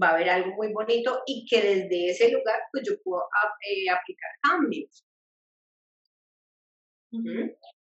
[0.00, 3.22] va a haber algo muy bonito y que desde ese lugar pues yo puedo
[3.68, 5.04] eh, aplicar cambios.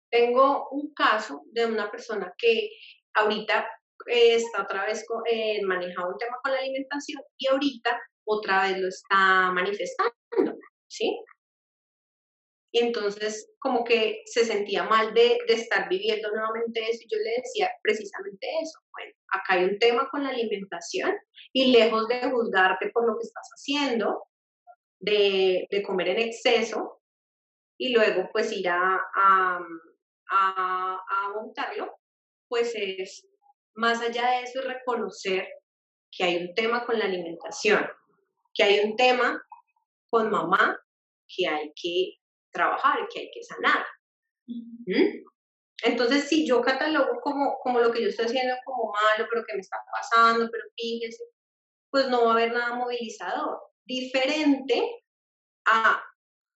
[0.10, 2.70] Tengo un caso de una persona que
[3.14, 3.68] ahorita
[4.08, 8.78] eh, está otra vez eh, manejando un tema con la alimentación y ahorita otra vez
[8.80, 11.24] lo está manifestando, ¿sí?
[12.72, 17.42] Y entonces como que se sentía mal de, estar viviendo nuevamente eso y yo le
[17.42, 18.80] decía precisamente eso.
[18.92, 21.14] Bueno, acá hay un tema con la alimentación
[21.52, 24.24] y lejos de juzgarte por lo que estás haciendo,
[25.00, 27.02] de, comer en exceso
[27.78, 29.60] y luego pues ir a, a
[31.34, 31.98] montarlo,
[32.48, 33.28] pues es
[33.74, 35.48] más allá de eso reconocer
[36.12, 37.86] que hay un tema con la alimentación,
[38.54, 39.42] que hay un tema
[40.10, 40.78] con mamá
[41.28, 42.21] que hay que
[42.52, 43.86] trabajar, y que hay que sanar.
[44.48, 45.24] ¿Mm?
[45.84, 49.56] Entonces, si yo catalogo como, como lo que yo estoy haciendo como malo, pero que
[49.56, 51.24] me está pasando, pero fíjese,
[51.90, 53.60] pues no va a haber nada movilizador.
[53.86, 55.04] Diferente
[55.66, 56.02] a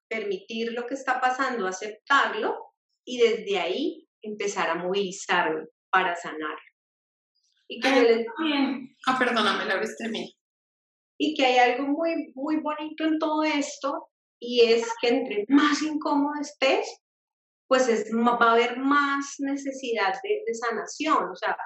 [0.08, 6.58] permitir lo que está pasando, aceptarlo y desde ahí empezar a movilizarme para sanar.
[7.68, 8.26] Y que
[9.08, 10.36] Ah, perdóname, la abriste mí.
[11.18, 15.82] Y que hay algo muy, muy bonito en todo esto, y es que entre más
[15.82, 17.02] incómodo estés,
[17.68, 21.32] pues es, va a haber más necesidad de, sanación.
[21.32, 21.58] O sea,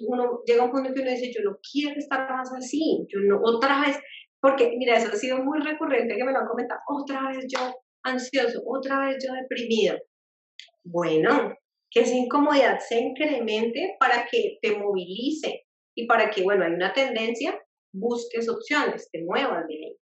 [0.00, 3.20] uno llega a un punto que uno dice, yo no quiero estar más así, yo
[3.20, 3.98] no, otra vez,
[4.40, 7.60] porque mira, eso ha sido muy recurrente que me lo han comentado, otra vez yo
[8.02, 9.96] ansioso, otra vez yo deprimido.
[10.84, 11.54] Bueno,
[11.90, 15.64] que esa incomodidad se incremente para que te movilice
[15.96, 17.58] y para que, bueno, hay una tendencia,
[17.92, 19.96] busques opciones, te muevas de ahí.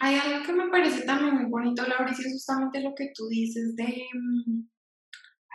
[0.00, 3.74] Hay algo que me parece también muy bonito, Lauricia, es justamente lo que tú dices
[3.76, 4.68] de, mm,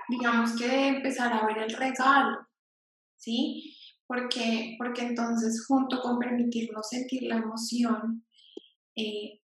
[0.10, 2.48] digamos que de empezar a ver el regalo,
[3.18, 3.78] ¿sí?
[4.08, 8.26] Porque, porque entonces junto con permitirnos sentir la emoción,
[8.96, 9.42] eh,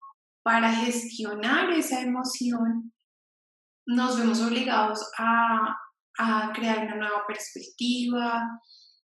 [0.42, 2.92] para gestionar esa emoción,
[3.86, 5.76] nos vemos obligados a,
[6.18, 8.42] a crear una nueva perspectiva,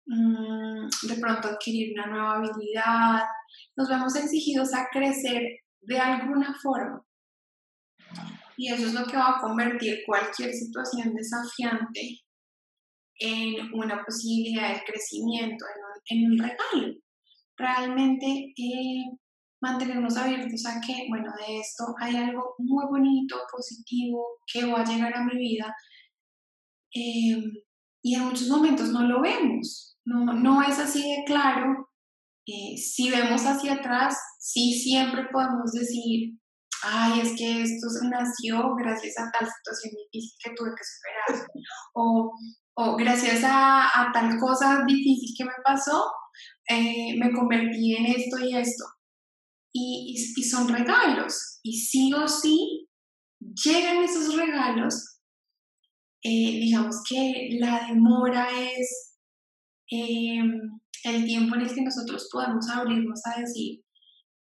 [0.07, 3.23] mm, de pronto adquirir una nueva habilidad,
[3.77, 5.43] nos vemos exigidos a crecer
[5.81, 7.03] de alguna forma.
[8.57, 12.21] Y eso es lo que va a convertir cualquier situación desafiante
[13.19, 15.65] en una posibilidad de crecimiento,
[16.09, 16.95] en un, regalo.
[17.57, 19.05] Realmente eh,
[19.61, 24.85] mantenernos abiertos a que, bueno, de esto hay algo muy bonito, positivo, que va a
[24.85, 25.75] llegar a mi vida.
[26.93, 27.53] Em,
[28.03, 31.86] y en muchos momentos no lo vemos, no, no es así de claro,
[32.47, 36.39] si vemos hacia atrás, sí siempre podemos decir,
[36.83, 41.49] ay, es que esto nació gracias a tal situación difícil que tuve que superar,
[41.95, 42.33] o,
[42.77, 46.05] o gracias a, tal cosa difícil que me pasó,
[46.69, 48.85] eh, me convertí en esto y esto.
[49.73, 52.89] Y, y, son regalos, y sí o sí
[53.65, 55.19] llegan esos regalos,
[56.23, 59.17] eh, digamos que la demora es
[61.07, 63.81] el tiempo en el que nosotros podemos abrirnos a decir,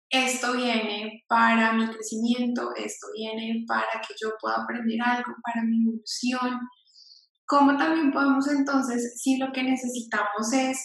[0.09, 5.83] esto viene para mi crecimiento, esto viene para que yo pueda aprender algo, para mi
[5.83, 6.59] evolución.
[7.45, 10.77] ¿Cómo también podemos entonces, si lo que necesitamos es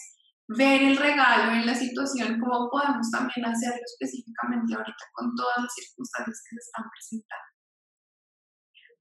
[0.49, 5.73] ver el regalo en la situación, cómo podemos también hacerlo específicamente ahorita con todas las
[5.75, 7.52] circunstancias que se están presentando?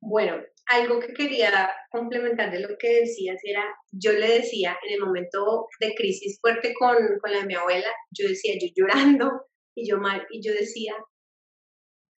[0.01, 4.99] Bueno, algo que quería complementar de lo que decías era, yo le decía en el
[4.99, 9.29] momento de crisis fuerte con, con la de mi abuela, yo decía, yo llorando
[9.75, 10.95] y yo mal, y yo decía,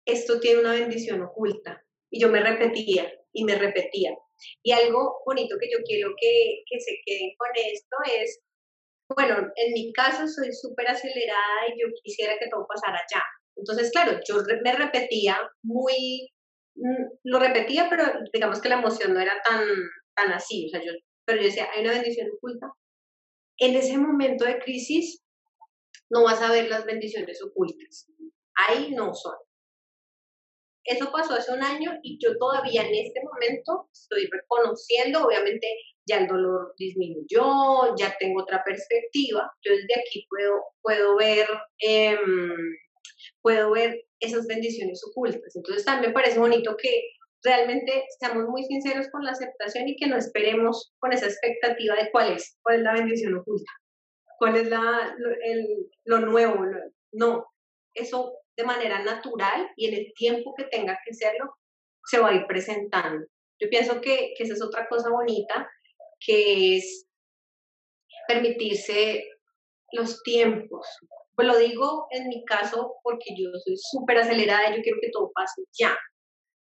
[0.06, 1.82] esto tiene una bendición oculta.
[2.10, 4.10] Y yo me repetía y me repetía.
[4.62, 8.40] Y algo bonito que yo quiero que, que se queden con esto es,
[9.08, 13.22] bueno, en mi caso soy súper acelerada y yo quisiera que todo pasara ya.
[13.56, 16.28] Entonces, claro, yo me repetía muy
[17.24, 19.64] lo repetía, pero digamos que la emoción no era tan,
[20.14, 20.92] tan así, o sea, yo,
[21.24, 22.72] pero yo decía, hay una bendición oculta.
[23.58, 25.22] En ese momento de crisis
[26.10, 28.10] no vas a ver las bendiciones ocultas,
[28.54, 29.34] ahí no son.
[30.84, 35.68] Eso pasó hace un año y yo todavía en este momento estoy reconociendo, obviamente
[36.04, 41.46] ya el dolor disminuyó, ya tengo otra perspectiva, yo desde aquí puedo, puedo ver,
[41.78, 42.18] eh,
[43.40, 45.54] puedo ver esas bendiciones ocultas.
[45.54, 47.10] Entonces también me parece bonito que
[47.42, 52.10] realmente seamos muy sinceros con la aceptación y que no esperemos con esa expectativa de
[52.10, 53.70] cuál es, cuál es la bendición oculta,
[54.38, 56.64] cuál es la, lo, el, lo nuevo.
[57.12, 57.46] no,
[57.94, 61.54] eso de manera natural y en el tiempo que tenga que serlo,
[62.04, 63.26] se va a ir presentando.
[63.60, 65.70] Yo pienso que, que esa es otra cosa bonita,
[66.20, 67.06] que es
[68.28, 69.24] permitirse
[69.92, 70.86] los tiempos.
[71.34, 75.10] Pues lo digo en mi caso porque yo soy súper acelerada y yo quiero que
[75.10, 75.96] todo pase ya.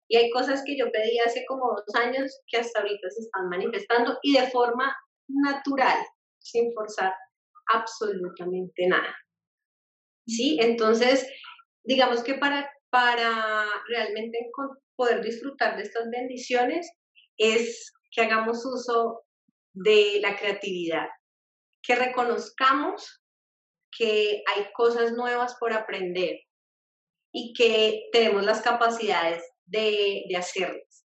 [0.08, 3.48] Y hay cosas que yo pedí hace como dos años que hasta ahorita se están
[3.48, 4.94] manifestando y de forma
[5.28, 5.98] natural,
[6.38, 7.14] sin forzar
[7.72, 9.16] absolutamente nada.
[10.26, 10.58] ¿Sí?
[10.60, 11.26] Entonces,
[11.82, 14.50] digamos que para, para realmente
[14.96, 16.90] poder disfrutar de estas bendiciones
[17.36, 19.24] es que hagamos uso
[19.72, 21.08] de la creatividad,
[21.82, 23.23] que reconozcamos
[23.96, 26.40] que hay cosas nuevas por aprender
[27.32, 31.04] y que tenemos las capacidades de, de hacerlas.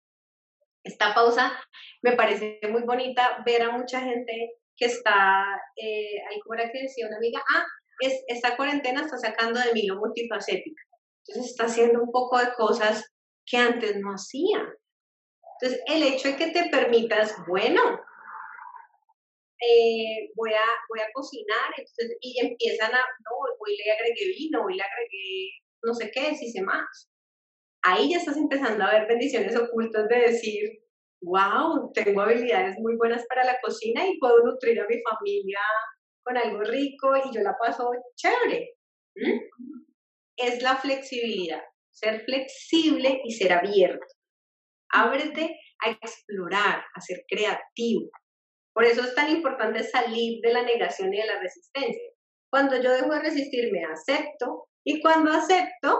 [0.84, 1.52] Esta pausa
[2.02, 6.84] me parece muy bonita ver a mucha gente que está, eh, ahí como era que
[6.84, 7.66] decía una amiga, ah,
[8.00, 10.82] es, esta cuarentena está sacando de mí lo multifacética.
[11.26, 13.04] Entonces está haciendo un poco de cosas
[13.46, 14.60] que antes no hacía.
[15.62, 17.82] Entonces, el hecho de que te permitas, bueno,
[19.68, 24.66] eh, voy, a, voy a cocinar, entonces, y empiezan a, no, hoy le agregué vino,
[24.66, 27.12] hoy le agregué no sé qué, si sé más.
[27.84, 30.84] Ahí ya estás empezando a ver bendiciones ocultas de decir,
[31.22, 35.60] wow, tengo habilidades muy buenas para la cocina y puedo nutrir a mi familia
[36.24, 38.76] con algo rico y yo la paso chévere.
[39.16, 39.40] ¿Mm?
[40.38, 41.62] Es la flexibilidad,
[41.92, 44.08] ser flexible y ser abierto.
[44.90, 48.10] Ábrete a explorar, a ser creativo.
[48.74, 52.10] Por eso es tan importante salir de la negación y de la resistencia.
[52.50, 56.00] Cuando yo dejo de resistirme, acepto, y cuando acepto,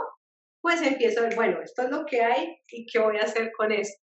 [0.62, 3.52] pues empiezo a ver, bueno, esto es lo que hay y qué voy a hacer
[3.58, 4.02] con esto.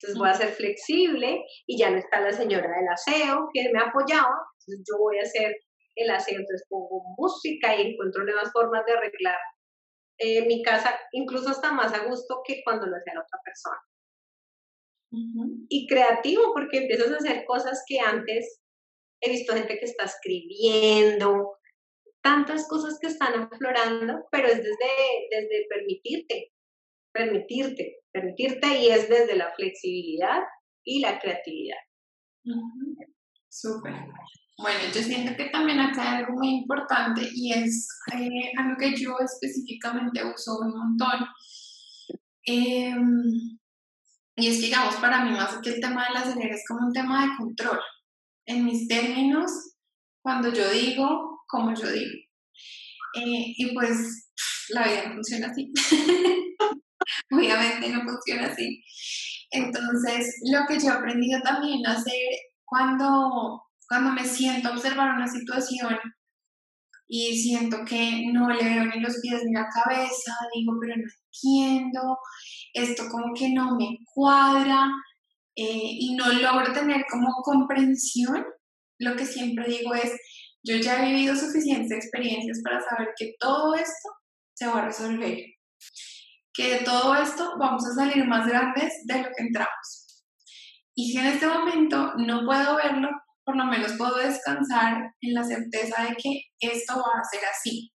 [0.00, 3.80] Entonces voy a ser flexible y ya no está la señora del aseo que me
[3.80, 5.56] apoyaba, entonces yo voy a hacer
[5.96, 9.38] el aseo, entonces pongo música y encuentro nuevas formas de arreglar
[10.18, 13.87] eh, mi casa, incluso hasta más a gusto que cuando lo hacía la otra persona.
[15.10, 18.60] Y creativo, porque empiezas a hacer cosas que antes
[19.20, 21.58] he visto gente que está escribiendo,
[22.22, 26.52] tantas cosas que están aflorando, pero es desde, desde permitirte,
[27.12, 30.42] permitirte, permitirte y es desde la flexibilidad
[30.84, 31.78] y la creatividad.
[33.48, 33.94] Súper.
[34.60, 38.96] Bueno, yo siento que también acá hay algo muy importante y es eh, algo que
[38.96, 41.26] yo específicamente uso un montón.
[42.44, 43.58] Em,
[44.38, 46.86] y es que, digamos, para mí más que el tema de la acelera es como
[46.86, 47.80] un tema de control.
[48.46, 49.50] En mis términos,
[50.22, 52.12] cuando yo digo, como yo digo.
[53.14, 54.30] Eh, y pues
[54.68, 55.72] la vida no funciona así.
[57.32, 58.84] Obviamente no funciona así.
[59.50, 62.28] Entonces, lo que yo he aprendido también a hacer
[62.64, 65.98] cuando, cuando me siento a observar una situación
[67.08, 71.04] y siento que no le veo ni los pies ni la cabeza, digo, pero no
[71.32, 72.18] entiendo,
[72.74, 74.86] esto como que no me cuadra
[75.56, 78.44] eh, y no logro tener como comprensión,
[78.98, 80.12] lo que siempre digo es,
[80.62, 84.10] yo ya he vivido suficientes experiencias para saber que todo esto
[84.54, 85.38] se va a resolver,
[86.52, 90.24] que de todo esto vamos a salir más grandes de lo que entramos.
[90.94, 93.08] Y si en este momento no puedo verlo,
[93.48, 97.90] por lo menos puedo descansar en la certeza de que esto va a ser así.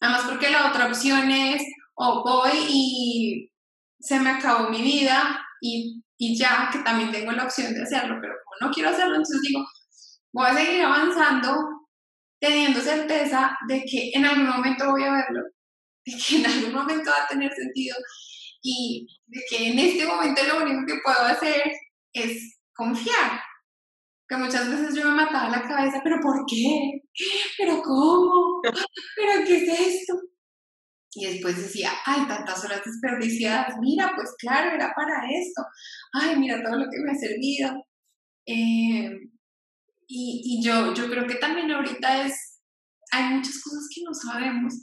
[0.00, 1.62] Además porque la otra opción es,
[1.94, 3.52] o voy y
[4.00, 8.18] se me acabó mi vida y, y ya, que también tengo la opción de hacerlo,
[8.20, 9.64] pero como no quiero hacerlo, entonces digo,
[10.32, 11.54] voy a seguir avanzando
[12.40, 15.42] teniendo certeza de que en algún momento voy a verlo,
[16.04, 17.96] de que en algún momento va a tener sentido
[18.60, 21.62] y de que en este momento lo único que puedo hacer
[22.12, 23.40] es confiar.
[24.38, 27.02] Muchas veces yo me mataba la cabeza, pero ¿por qué?
[27.58, 28.60] ¿Pero cómo?
[28.62, 30.14] ¿Pero qué es esto?
[31.12, 35.62] Y después decía, ay, tantas horas desperdiciadas, mira, pues claro, era para esto,
[36.12, 37.86] ay, mira todo lo que me ha servido.
[38.44, 39.10] Y,
[40.08, 42.60] y yo, yo creo que también ahorita es,
[43.12, 44.74] hay muchas cosas que no sabemos,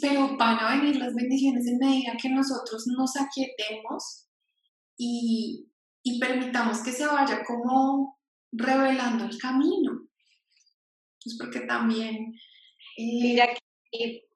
[0.00, 4.28] pero van a venir las bendiciones en medida que nosotros nos aquietemos
[4.96, 5.68] y,
[6.02, 8.17] y permitamos que se vaya como
[8.52, 10.08] revelando el camino.
[11.22, 12.34] Pues porque también...
[12.96, 13.48] Eh, mira
[13.90, 14.28] que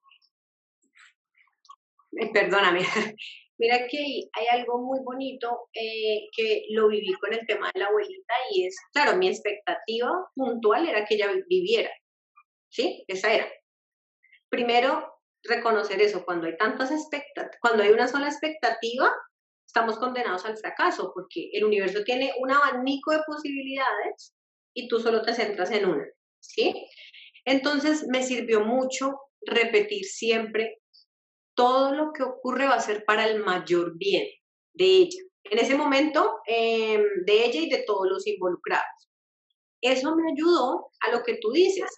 [2.19, 2.81] eh, perdóname,
[3.59, 7.87] mira que hay algo muy bonito eh, que lo viví con el tema de la
[7.87, 11.91] abuelita y es, claro, mi expectativa puntual era que ella viviera,
[12.69, 13.05] ¿sí?
[13.09, 13.47] Esa era.
[14.51, 15.11] Primero,
[15.43, 19.11] reconocer eso, cuando hay tantas expectativas, cuando hay una sola expectativa,
[19.75, 24.35] estamos condenados al fracaso porque el universo tiene un abanico de posibilidades
[24.75, 26.05] y tú solo te centras en una,
[26.41, 26.75] ¿sí?
[27.47, 30.79] Entonces me sirvió mucho repetir siempre,
[31.55, 34.27] todo lo que ocurre va a ser para el mayor bien
[34.75, 35.23] de ella.
[35.45, 39.09] En ese momento, em, de ella y de todos los involucrados.
[39.81, 41.91] Eso me ayudó a lo que tú dices.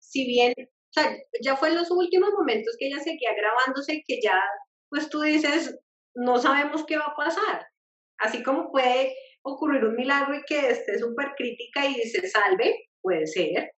[0.00, 4.20] Si bien, o sea, ya fue en los últimos momentos que ella seguía grabándose, que
[4.20, 4.42] ya,
[4.88, 5.78] pues tú dices,
[6.14, 7.66] no sabemos qué va a pasar.
[8.18, 13.26] Así como puede ocurrir un milagro y que esté súper crítica y se salve, puede
[13.26, 13.72] ser,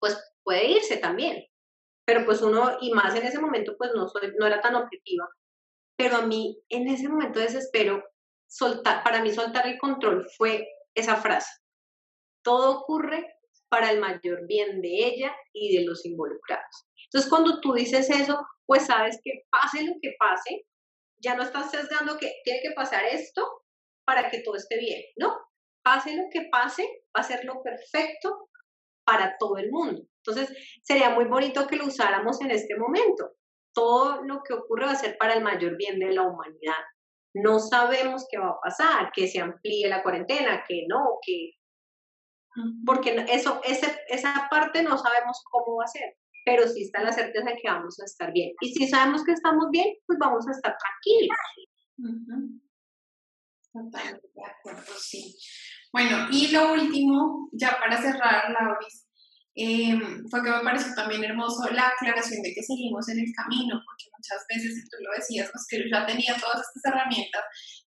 [0.00, 1.44] pues puede irse también.
[2.04, 5.28] Pero pues uno, y más en ese momento, pues no, soy, no era tan objetiva.
[5.96, 8.02] Pero a mí, en ese momento de desespero,
[8.48, 11.50] soltar, para mí soltar el control fue esa frase.
[12.42, 13.36] Todo ocurre
[13.68, 16.86] para el mayor bien de ella y de los involucrados.
[17.04, 20.66] Entonces, cuando tú dices eso, pues sabes que pase lo que pase,
[21.22, 23.62] ya no estás sesgando que tiene que pasar esto
[24.04, 25.38] para que todo esté bien, ¿no?
[25.82, 26.82] Pase lo que pase,
[27.16, 28.48] va a ser lo perfecto
[29.04, 30.02] para todo el mundo.
[30.24, 33.32] Entonces, sería muy bonito que lo usáramos en este momento.
[33.74, 36.82] Todo lo que ocurre va a ser para el mayor bien de la humanidad.
[37.34, 41.52] No sabemos qué va a pasar, que se amplíe la cuarentena, que no, que...
[42.84, 47.12] Porque eso, ese, esa parte no sabemos cómo va a ser pero sí está la
[47.12, 48.52] certeza de que vamos a estar bien.
[48.60, 51.36] Y si sabemos que estamos bien, pues vamos a estar tranquilos.
[53.72, 55.36] Totalmente de acuerdo, sí.
[55.92, 59.06] Bueno, y lo último, ya para cerrar, Lauris,
[59.54, 59.98] eh,
[60.30, 64.06] fue que me pareció también hermoso la aclaración de que seguimos en el camino, porque
[64.16, 67.42] muchas veces, tú lo decías, pues que ya tenía todas estas herramientas,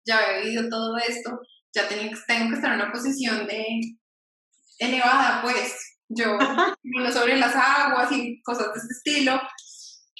[0.05, 1.41] ya había vivido todo esto,
[1.75, 3.65] ya tengo que estar en una posición de
[4.79, 6.39] elevada, pues, yo
[6.83, 9.41] vino sobre las aguas y cosas de ese estilo,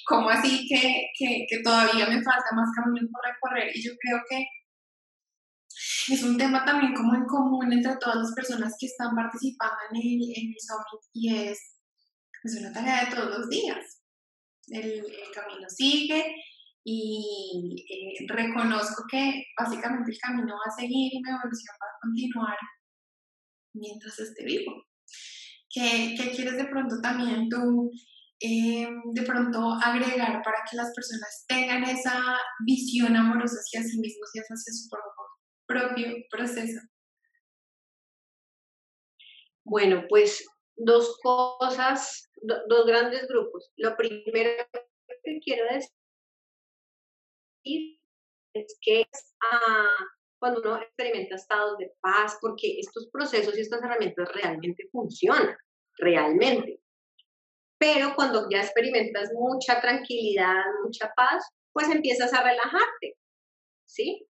[0.05, 4.19] como así que, que, que, todavía me falta más camino por recorrer y yo creo
[4.29, 4.45] que
[6.13, 9.97] es un tema también como en común entre todas las personas que están participando en
[9.97, 11.59] el, en el summit y es,
[12.43, 14.01] es una tarea de todos los días.
[14.67, 16.35] El, el camino sigue
[16.83, 21.99] y eh, reconozco que básicamente el camino va a seguir y mi evolución va a
[22.01, 22.57] continuar
[23.73, 24.71] mientras esté vivo.
[25.75, 27.91] ¿Qué, quieres de pronto también tú
[28.39, 34.29] eh, de pronto agregar para que las personas tengan esa visión amorosa hacia sí mismos
[34.33, 34.89] y hacia su
[35.67, 36.79] propio proceso?
[39.65, 40.47] Bueno, pues
[40.77, 42.31] dos cosas,
[42.69, 43.69] dos grandes grupos.
[43.75, 44.51] Lo primero
[45.25, 45.91] que quiero decir
[48.53, 49.05] es que
[49.51, 50.05] ah,
[50.39, 55.57] cuando uno experimenta estados de paz, porque estos procesos y estas herramientas realmente funcionan
[55.97, 56.79] realmente.
[57.77, 63.17] Pero cuando ya experimentas mucha tranquilidad, mucha paz, pues empiezas a relajarte,
[63.85, 64.25] ¿sí?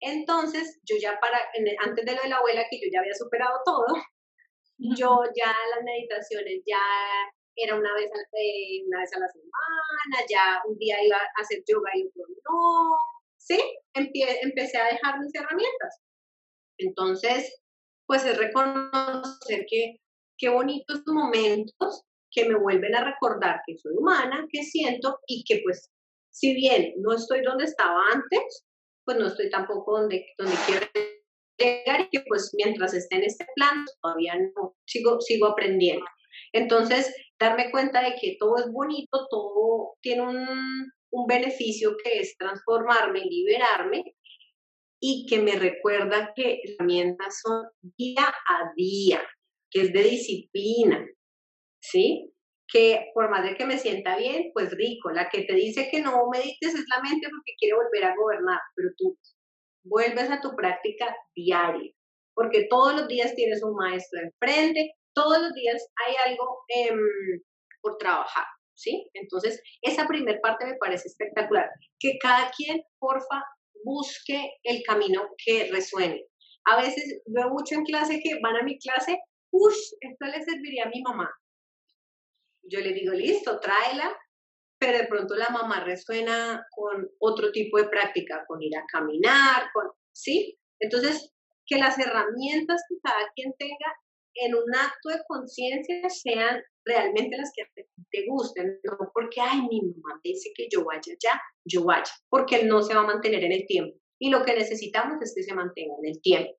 [0.00, 1.38] Entonces, yo ya para,
[1.84, 3.86] antes de lo de la abuela, que yo ya había superado todo,
[4.96, 6.78] yo ya las meditaciones ya
[7.56, 11.40] era una vez, a, eh, una vez a la semana, ya un día iba a
[11.40, 12.96] hacer yoga y otro no,
[13.36, 13.60] ¿sí?
[13.94, 16.00] empecé a dejar mis herramientas.
[16.78, 17.60] Entonces,
[18.06, 19.96] pues es reconocer que
[20.38, 25.60] qué bonitos momentos que me vuelven a recordar que soy humana, que siento y que
[25.64, 25.90] pues
[26.30, 28.64] si bien no estoy donde estaba antes,
[29.04, 30.86] pues no estoy tampoco donde, donde quiero
[31.58, 36.04] llegar y que pues mientras esté en este plan todavía no sigo, sigo aprendiendo.
[36.52, 42.36] Entonces, darme cuenta de que todo es bonito, todo tiene un, un beneficio que es
[42.36, 44.14] transformarme, liberarme
[45.00, 47.66] y que me recuerda que herramientas son
[47.96, 49.22] día a día,
[49.70, 51.06] que es de disciplina,
[51.80, 52.32] ¿sí?
[52.70, 55.10] Que por más de que me sienta bien, pues rico.
[55.10, 58.60] La que te dice que no medites es la mente porque quiere volver a gobernar,
[58.74, 59.18] pero tú
[59.84, 61.92] vuelves a tu práctica diaria,
[62.34, 66.98] porque todos los días tienes un maestro enfrente, todos los días hay algo em,
[67.80, 68.44] por trabajar,
[68.74, 69.08] ¿sí?
[69.14, 71.68] Entonces, esa primera parte me parece espectacular.
[71.98, 73.42] Que cada quien, porfa,
[73.84, 76.24] busque el camino que resuene.
[76.66, 79.18] A veces veo mucho en clase que van a mi clase
[79.50, 81.30] uff, esto le serviría a mi mamá.
[82.62, 84.16] Yo le digo, listo, tráela,
[84.78, 89.70] pero de pronto la mamá resuena con otro tipo de práctica, con ir a caminar,
[89.72, 90.58] con, ¿sí?
[90.78, 91.32] Entonces,
[91.66, 93.94] que las herramientas que cada quien tenga
[94.34, 97.64] en un acto de conciencia sean realmente las que
[98.10, 102.56] te gusten, no porque, ay, mi mamá dice que yo vaya ya, yo vaya, porque
[102.56, 103.98] él no se va a mantener en el tiempo.
[104.20, 106.56] Y lo que necesitamos es que se mantenga en el tiempo.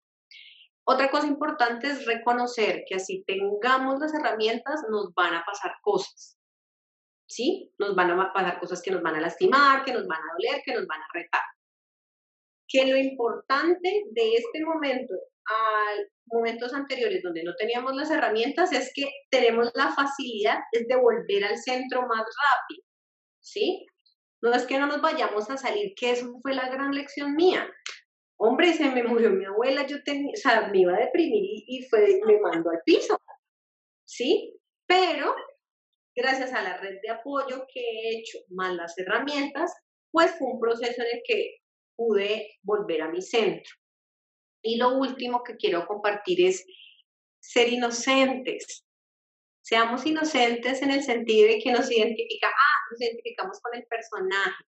[0.86, 6.38] Otra cosa importante es reconocer que así tengamos las herramientas, nos van a pasar cosas.
[7.28, 7.72] ¿Sí?
[7.78, 10.62] Nos van a pasar cosas que nos van a lastimar, que nos van a doler,
[10.66, 11.42] que nos van a retar.
[12.68, 15.16] que lo importante de este momento
[15.48, 15.96] a
[16.32, 21.58] momentos anteriores donde no teníamos las herramientas es que tenemos la facilidad de volver al
[21.58, 22.84] centro más rápido,
[23.42, 23.86] ¿sí?
[24.42, 27.68] No es que no nos vayamos a salir, que eso fue la gran lección mía.
[28.42, 31.86] Hombre, se me murió mi abuela, yo tenía, o sea, me iba a deprimir y,
[31.90, 33.20] fue, me mandó al piso,
[34.06, 34.58] ¿sí?
[34.88, 35.36] Pero
[36.16, 39.74] gracias a la red de apoyo que he hecho, más las herramientas,
[40.10, 41.58] pues fue un proceso en el que
[41.98, 43.76] pude volver a mi centro.
[44.64, 46.66] Y lo último que quiero compartir es
[47.42, 48.86] ser inocentes.
[49.62, 54.64] Seamos inocentes en el sentido de que nos identifica, ah, nos identificamos con el personaje.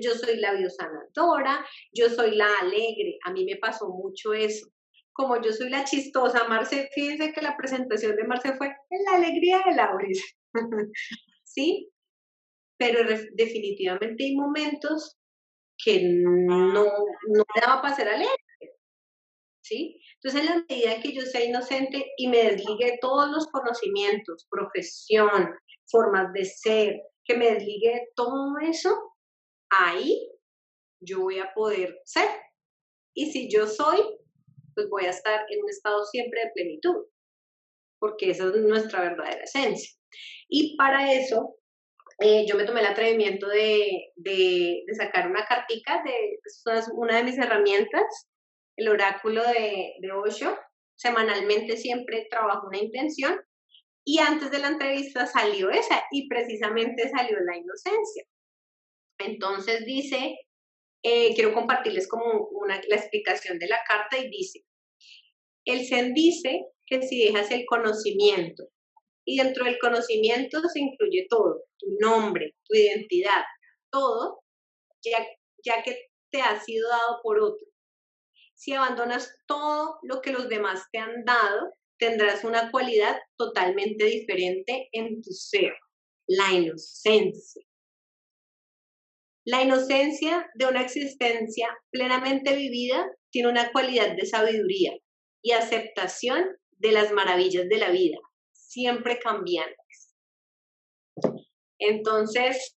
[0.00, 3.18] Yo soy la biosanadora, yo soy la alegre.
[3.24, 4.68] A mí me pasó mucho eso.
[5.12, 8.68] Como yo soy la chistosa, Marce, fíjense que la presentación de Marce fue
[9.06, 10.36] la alegría de Lauris.
[11.44, 11.90] ¿Sí?
[12.78, 13.00] Pero
[13.32, 15.16] definitivamente hay momentos
[15.82, 18.34] que no, no daba para ser alegre.
[19.62, 20.00] ¿Sí?
[20.22, 25.54] Entonces, en la medida que yo sea inocente y me desligue todos los conocimientos, profesión,
[25.86, 29.15] formas de ser, que me desligue todo eso,
[29.70, 30.30] ahí
[31.00, 32.28] yo voy a poder ser.
[33.14, 34.00] Y si yo soy,
[34.74, 37.06] pues voy a estar en un estado siempre de plenitud,
[37.98, 39.96] porque esa es nuestra verdadera esencia.
[40.48, 41.56] Y para eso,
[42.18, 47.24] eh, yo me tomé el atrevimiento de, de, sacar una cartica, de, es una de
[47.24, 48.28] mis herramientas,
[48.76, 50.56] el oráculo de, de Osho.
[50.98, 53.38] Semanalmente siempre trabajo una intención
[54.02, 58.24] y antes de la entrevista salió esa y precisamente salió la inocencia.
[59.18, 60.38] Entonces dice,
[61.02, 64.64] eh, quiero compartirles como una, la explicación de la carta y dice,
[65.64, 68.68] el Zen dice que si dejas el conocimiento,
[69.26, 73.42] y dentro del conocimiento se incluye todo, tu nombre, tu identidad,
[73.90, 74.40] todo,
[75.02, 75.26] ya,
[75.64, 77.66] ya que te ha sido dado por otro.
[78.54, 84.88] Si abandonas todo lo que los demás te han dado, tendrás una cualidad totalmente diferente
[84.92, 85.74] en tu ser,
[86.28, 87.65] la inocencia.
[89.46, 94.92] La inocencia de una existencia plenamente vivida tiene una cualidad de sabiduría
[95.40, 98.18] y aceptación de las maravillas de la vida,
[98.52, 100.16] siempre cambiantes.
[101.78, 102.74] Entonces,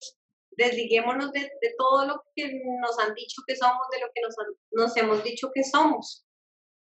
[0.51, 4.21] desliguémonos de, todo lo que nos han dicho que somos, de lo que
[4.73, 6.27] nos, hemos dicho que somos,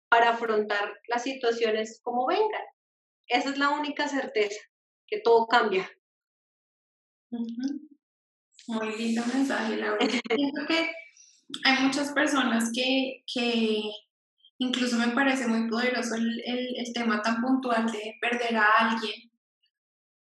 [0.09, 2.63] para afrontar las situaciones como vengan.
[3.27, 4.61] Esa es la única certeza,
[5.07, 5.91] que todo cambia.
[8.67, 9.99] Muy lindo mensaje, Laura.
[10.09, 10.89] Siento que
[11.65, 13.81] hay muchas personas que, que
[14.57, 19.31] incluso me parece muy poderoso el, el, tema tan puntual de perder a alguien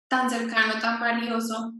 [0.08, 1.74] tan cercano, tan valioso,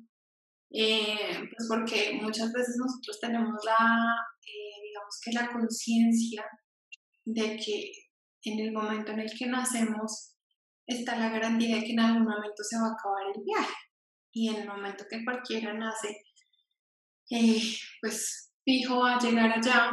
[0.70, 6.44] eh, pues porque muchas veces nosotros tenemos la, eh, digamos que la conciencia
[7.24, 7.92] de que
[8.44, 10.34] en el momento en el que nacemos
[10.86, 13.74] está la garantía de que en algún momento se va a acabar el viaje.
[14.32, 16.16] Y en el momento que cualquiera nace,
[17.30, 17.60] eh,
[18.00, 19.90] pues fijo a llegar allá,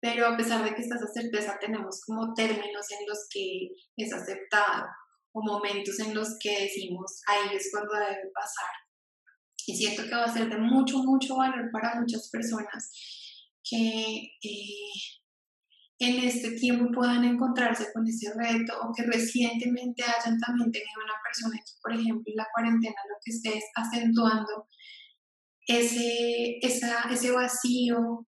[0.00, 4.12] pero a pesar de que está esa certeza, tenemos como términos en los que es
[4.12, 4.86] aceptado
[5.32, 8.70] o momentos en los que decimos, ahí es cuando debe pasar.
[9.66, 12.90] Y siento que va a ser de mucho, mucho valor para muchas personas
[13.62, 14.92] que eh,
[15.98, 21.14] en este tiempo puedan encontrarse con ese reto o que recientemente hayan también tenido una
[21.22, 24.66] persona que, por ejemplo, en la cuarentena lo que estés acentuando
[25.66, 28.26] ese, esa, ese vacío,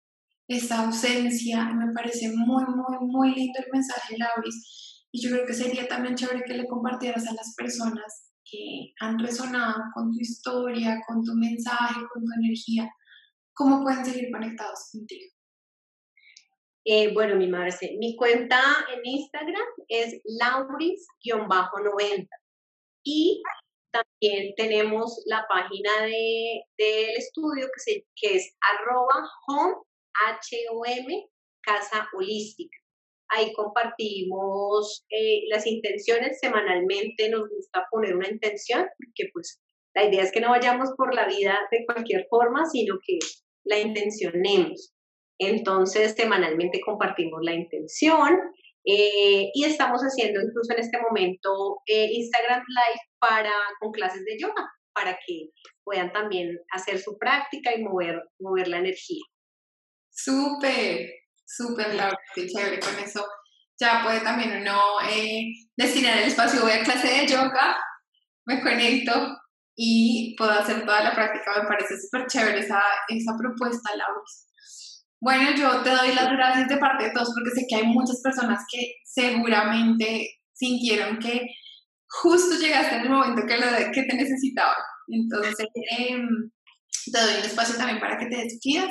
[0.48, 1.64] esa ausencia.
[1.74, 5.06] Me parece muy, muy, muy lindo el mensaje, Lauris.
[5.10, 9.18] Y yo creo que sería también chévere que le compartieras a las personas que han
[9.18, 12.90] resonado con tu historia, con tu mensaje, con tu energía,
[13.54, 15.32] cómo pueden seguir conectados contigo.
[16.84, 18.60] Eh, bueno, mi Marce, mi cuenta
[18.92, 22.26] en Instagram es lauris-90
[23.04, 23.40] y
[23.92, 29.74] también tenemos la página del de, estudio que, se, que es arroba home,
[30.28, 31.28] H-O-M,
[31.62, 32.76] casa holística.
[33.28, 39.60] Ahí compartimos eh, las intenciones semanalmente, nos gusta poner una intención, porque pues
[39.94, 43.18] la idea es que no vayamos por la vida de cualquier forma, sino que
[43.64, 44.92] la intencionemos.
[45.38, 48.38] Entonces, semanalmente compartimos la intención
[48.84, 54.38] eh, y estamos haciendo incluso en este momento eh, Instagram Live para, con clases de
[54.38, 55.50] yoga, para que
[55.84, 59.22] puedan también hacer su práctica y mover, mover la energía.
[60.10, 61.10] Súper,
[61.44, 63.24] súper, Laura, qué chévere con eso.
[63.78, 65.44] Ya puede también uno eh,
[65.76, 67.76] destinar el espacio, voy a clase de yoga,
[68.46, 69.38] me conecto
[69.76, 71.62] y puedo hacer toda la práctica.
[71.62, 74.20] Me parece súper chévere esa, esa propuesta, Laura.
[75.22, 78.20] Bueno, yo te doy las gracias de parte de todos porque sé que hay muchas
[78.20, 81.46] personas que seguramente sintieron que
[82.08, 84.74] justo llegaste en el momento que, lo que te necesitaba.
[85.06, 86.26] Entonces, em,
[87.12, 88.90] te doy un espacio también para que te despidas.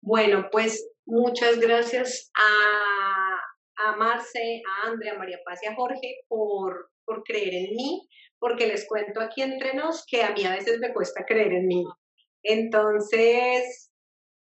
[0.00, 6.20] Bueno, pues muchas gracias a, a Marce, a Andrea, a María Paz y a Jorge
[6.28, 10.54] por, por creer en mí, porque les cuento aquí entre nos que a mí a
[10.54, 11.84] veces me cuesta creer en mí.
[12.44, 13.85] Entonces,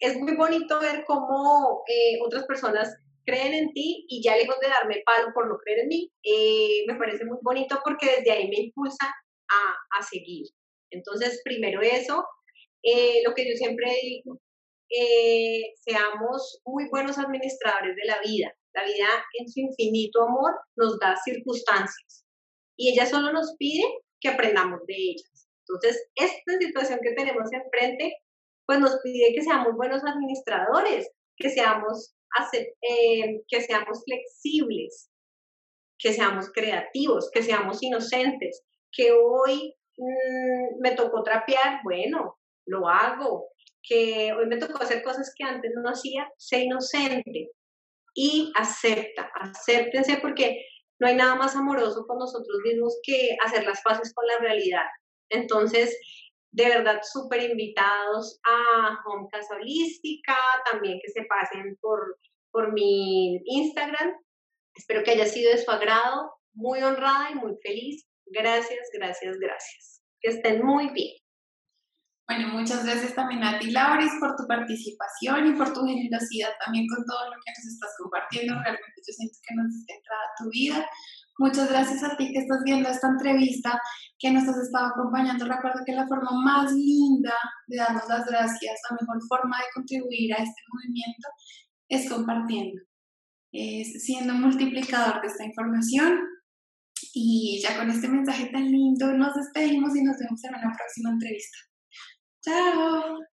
[0.01, 2.93] es muy bonito ver cómo eh, otras personas
[3.23, 6.83] creen en ti y ya lejos de darme palo por no creer en mí, eh,
[6.87, 10.47] me parece muy bonito porque desde ahí me impulsa a, a seguir.
[10.89, 12.25] Entonces, primero eso,
[12.83, 14.39] eh, lo que yo siempre digo,
[15.85, 18.53] seamos muy buenos administradores de la vida.
[18.73, 19.07] La vida
[19.39, 22.25] en su infinito amor nos da circunstancias
[22.75, 23.83] y ella solo nos pide
[24.19, 25.47] que aprendamos de ellas.
[25.67, 28.13] Entonces, esta situación que tenemos enfrente,
[28.71, 32.15] pues nos pide que seamos buenos administradores, que seamos,
[32.53, 35.11] eh, que seamos flexibles,
[35.99, 38.63] que seamos creativos, que seamos inocentes,
[38.93, 43.49] que hoy mm, me tocó trapear, bueno, lo hago,
[43.83, 47.51] que hoy me tocó hacer cosas que antes no hacía, sé inocente
[48.15, 50.63] y acepta, acéptense porque
[50.97, 54.85] no hay nada más amoroso con nosotros mismos que hacer las paces con la realidad.
[55.29, 55.93] Entonces,
[56.51, 60.35] de verdad, súper invitados a Home Casa Holística,
[60.69, 62.19] también que se pasen por,
[62.51, 64.13] por mi Instagram.
[64.75, 68.05] Espero que haya sido de su agrado, muy honrada y muy feliz.
[68.25, 70.01] Gracias, gracias, gracias.
[70.19, 71.15] Que estén muy bien.
[72.27, 76.87] Bueno, muchas gracias también a ti, Lauris, por tu participación y por tu generosidad también
[76.87, 78.53] con todo lo que nos estás compartiendo.
[78.53, 80.89] Realmente yo siento que nos has entrado a tu vida.
[81.41, 83.81] Muchas gracias a ti que estás viendo esta entrevista,
[84.19, 85.45] que nos has estado acompañando.
[85.45, 87.33] Recuerda que la forma más linda
[87.65, 91.27] de darnos las gracias, la mejor forma de contribuir a este movimiento
[91.89, 92.79] es compartiendo,
[93.51, 96.19] es siendo multiplicador de esta información.
[97.15, 101.09] Y ya con este mensaje tan lindo nos despedimos y nos vemos en una próxima
[101.09, 101.57] entrevista.
[102.43, 103.30] Ciao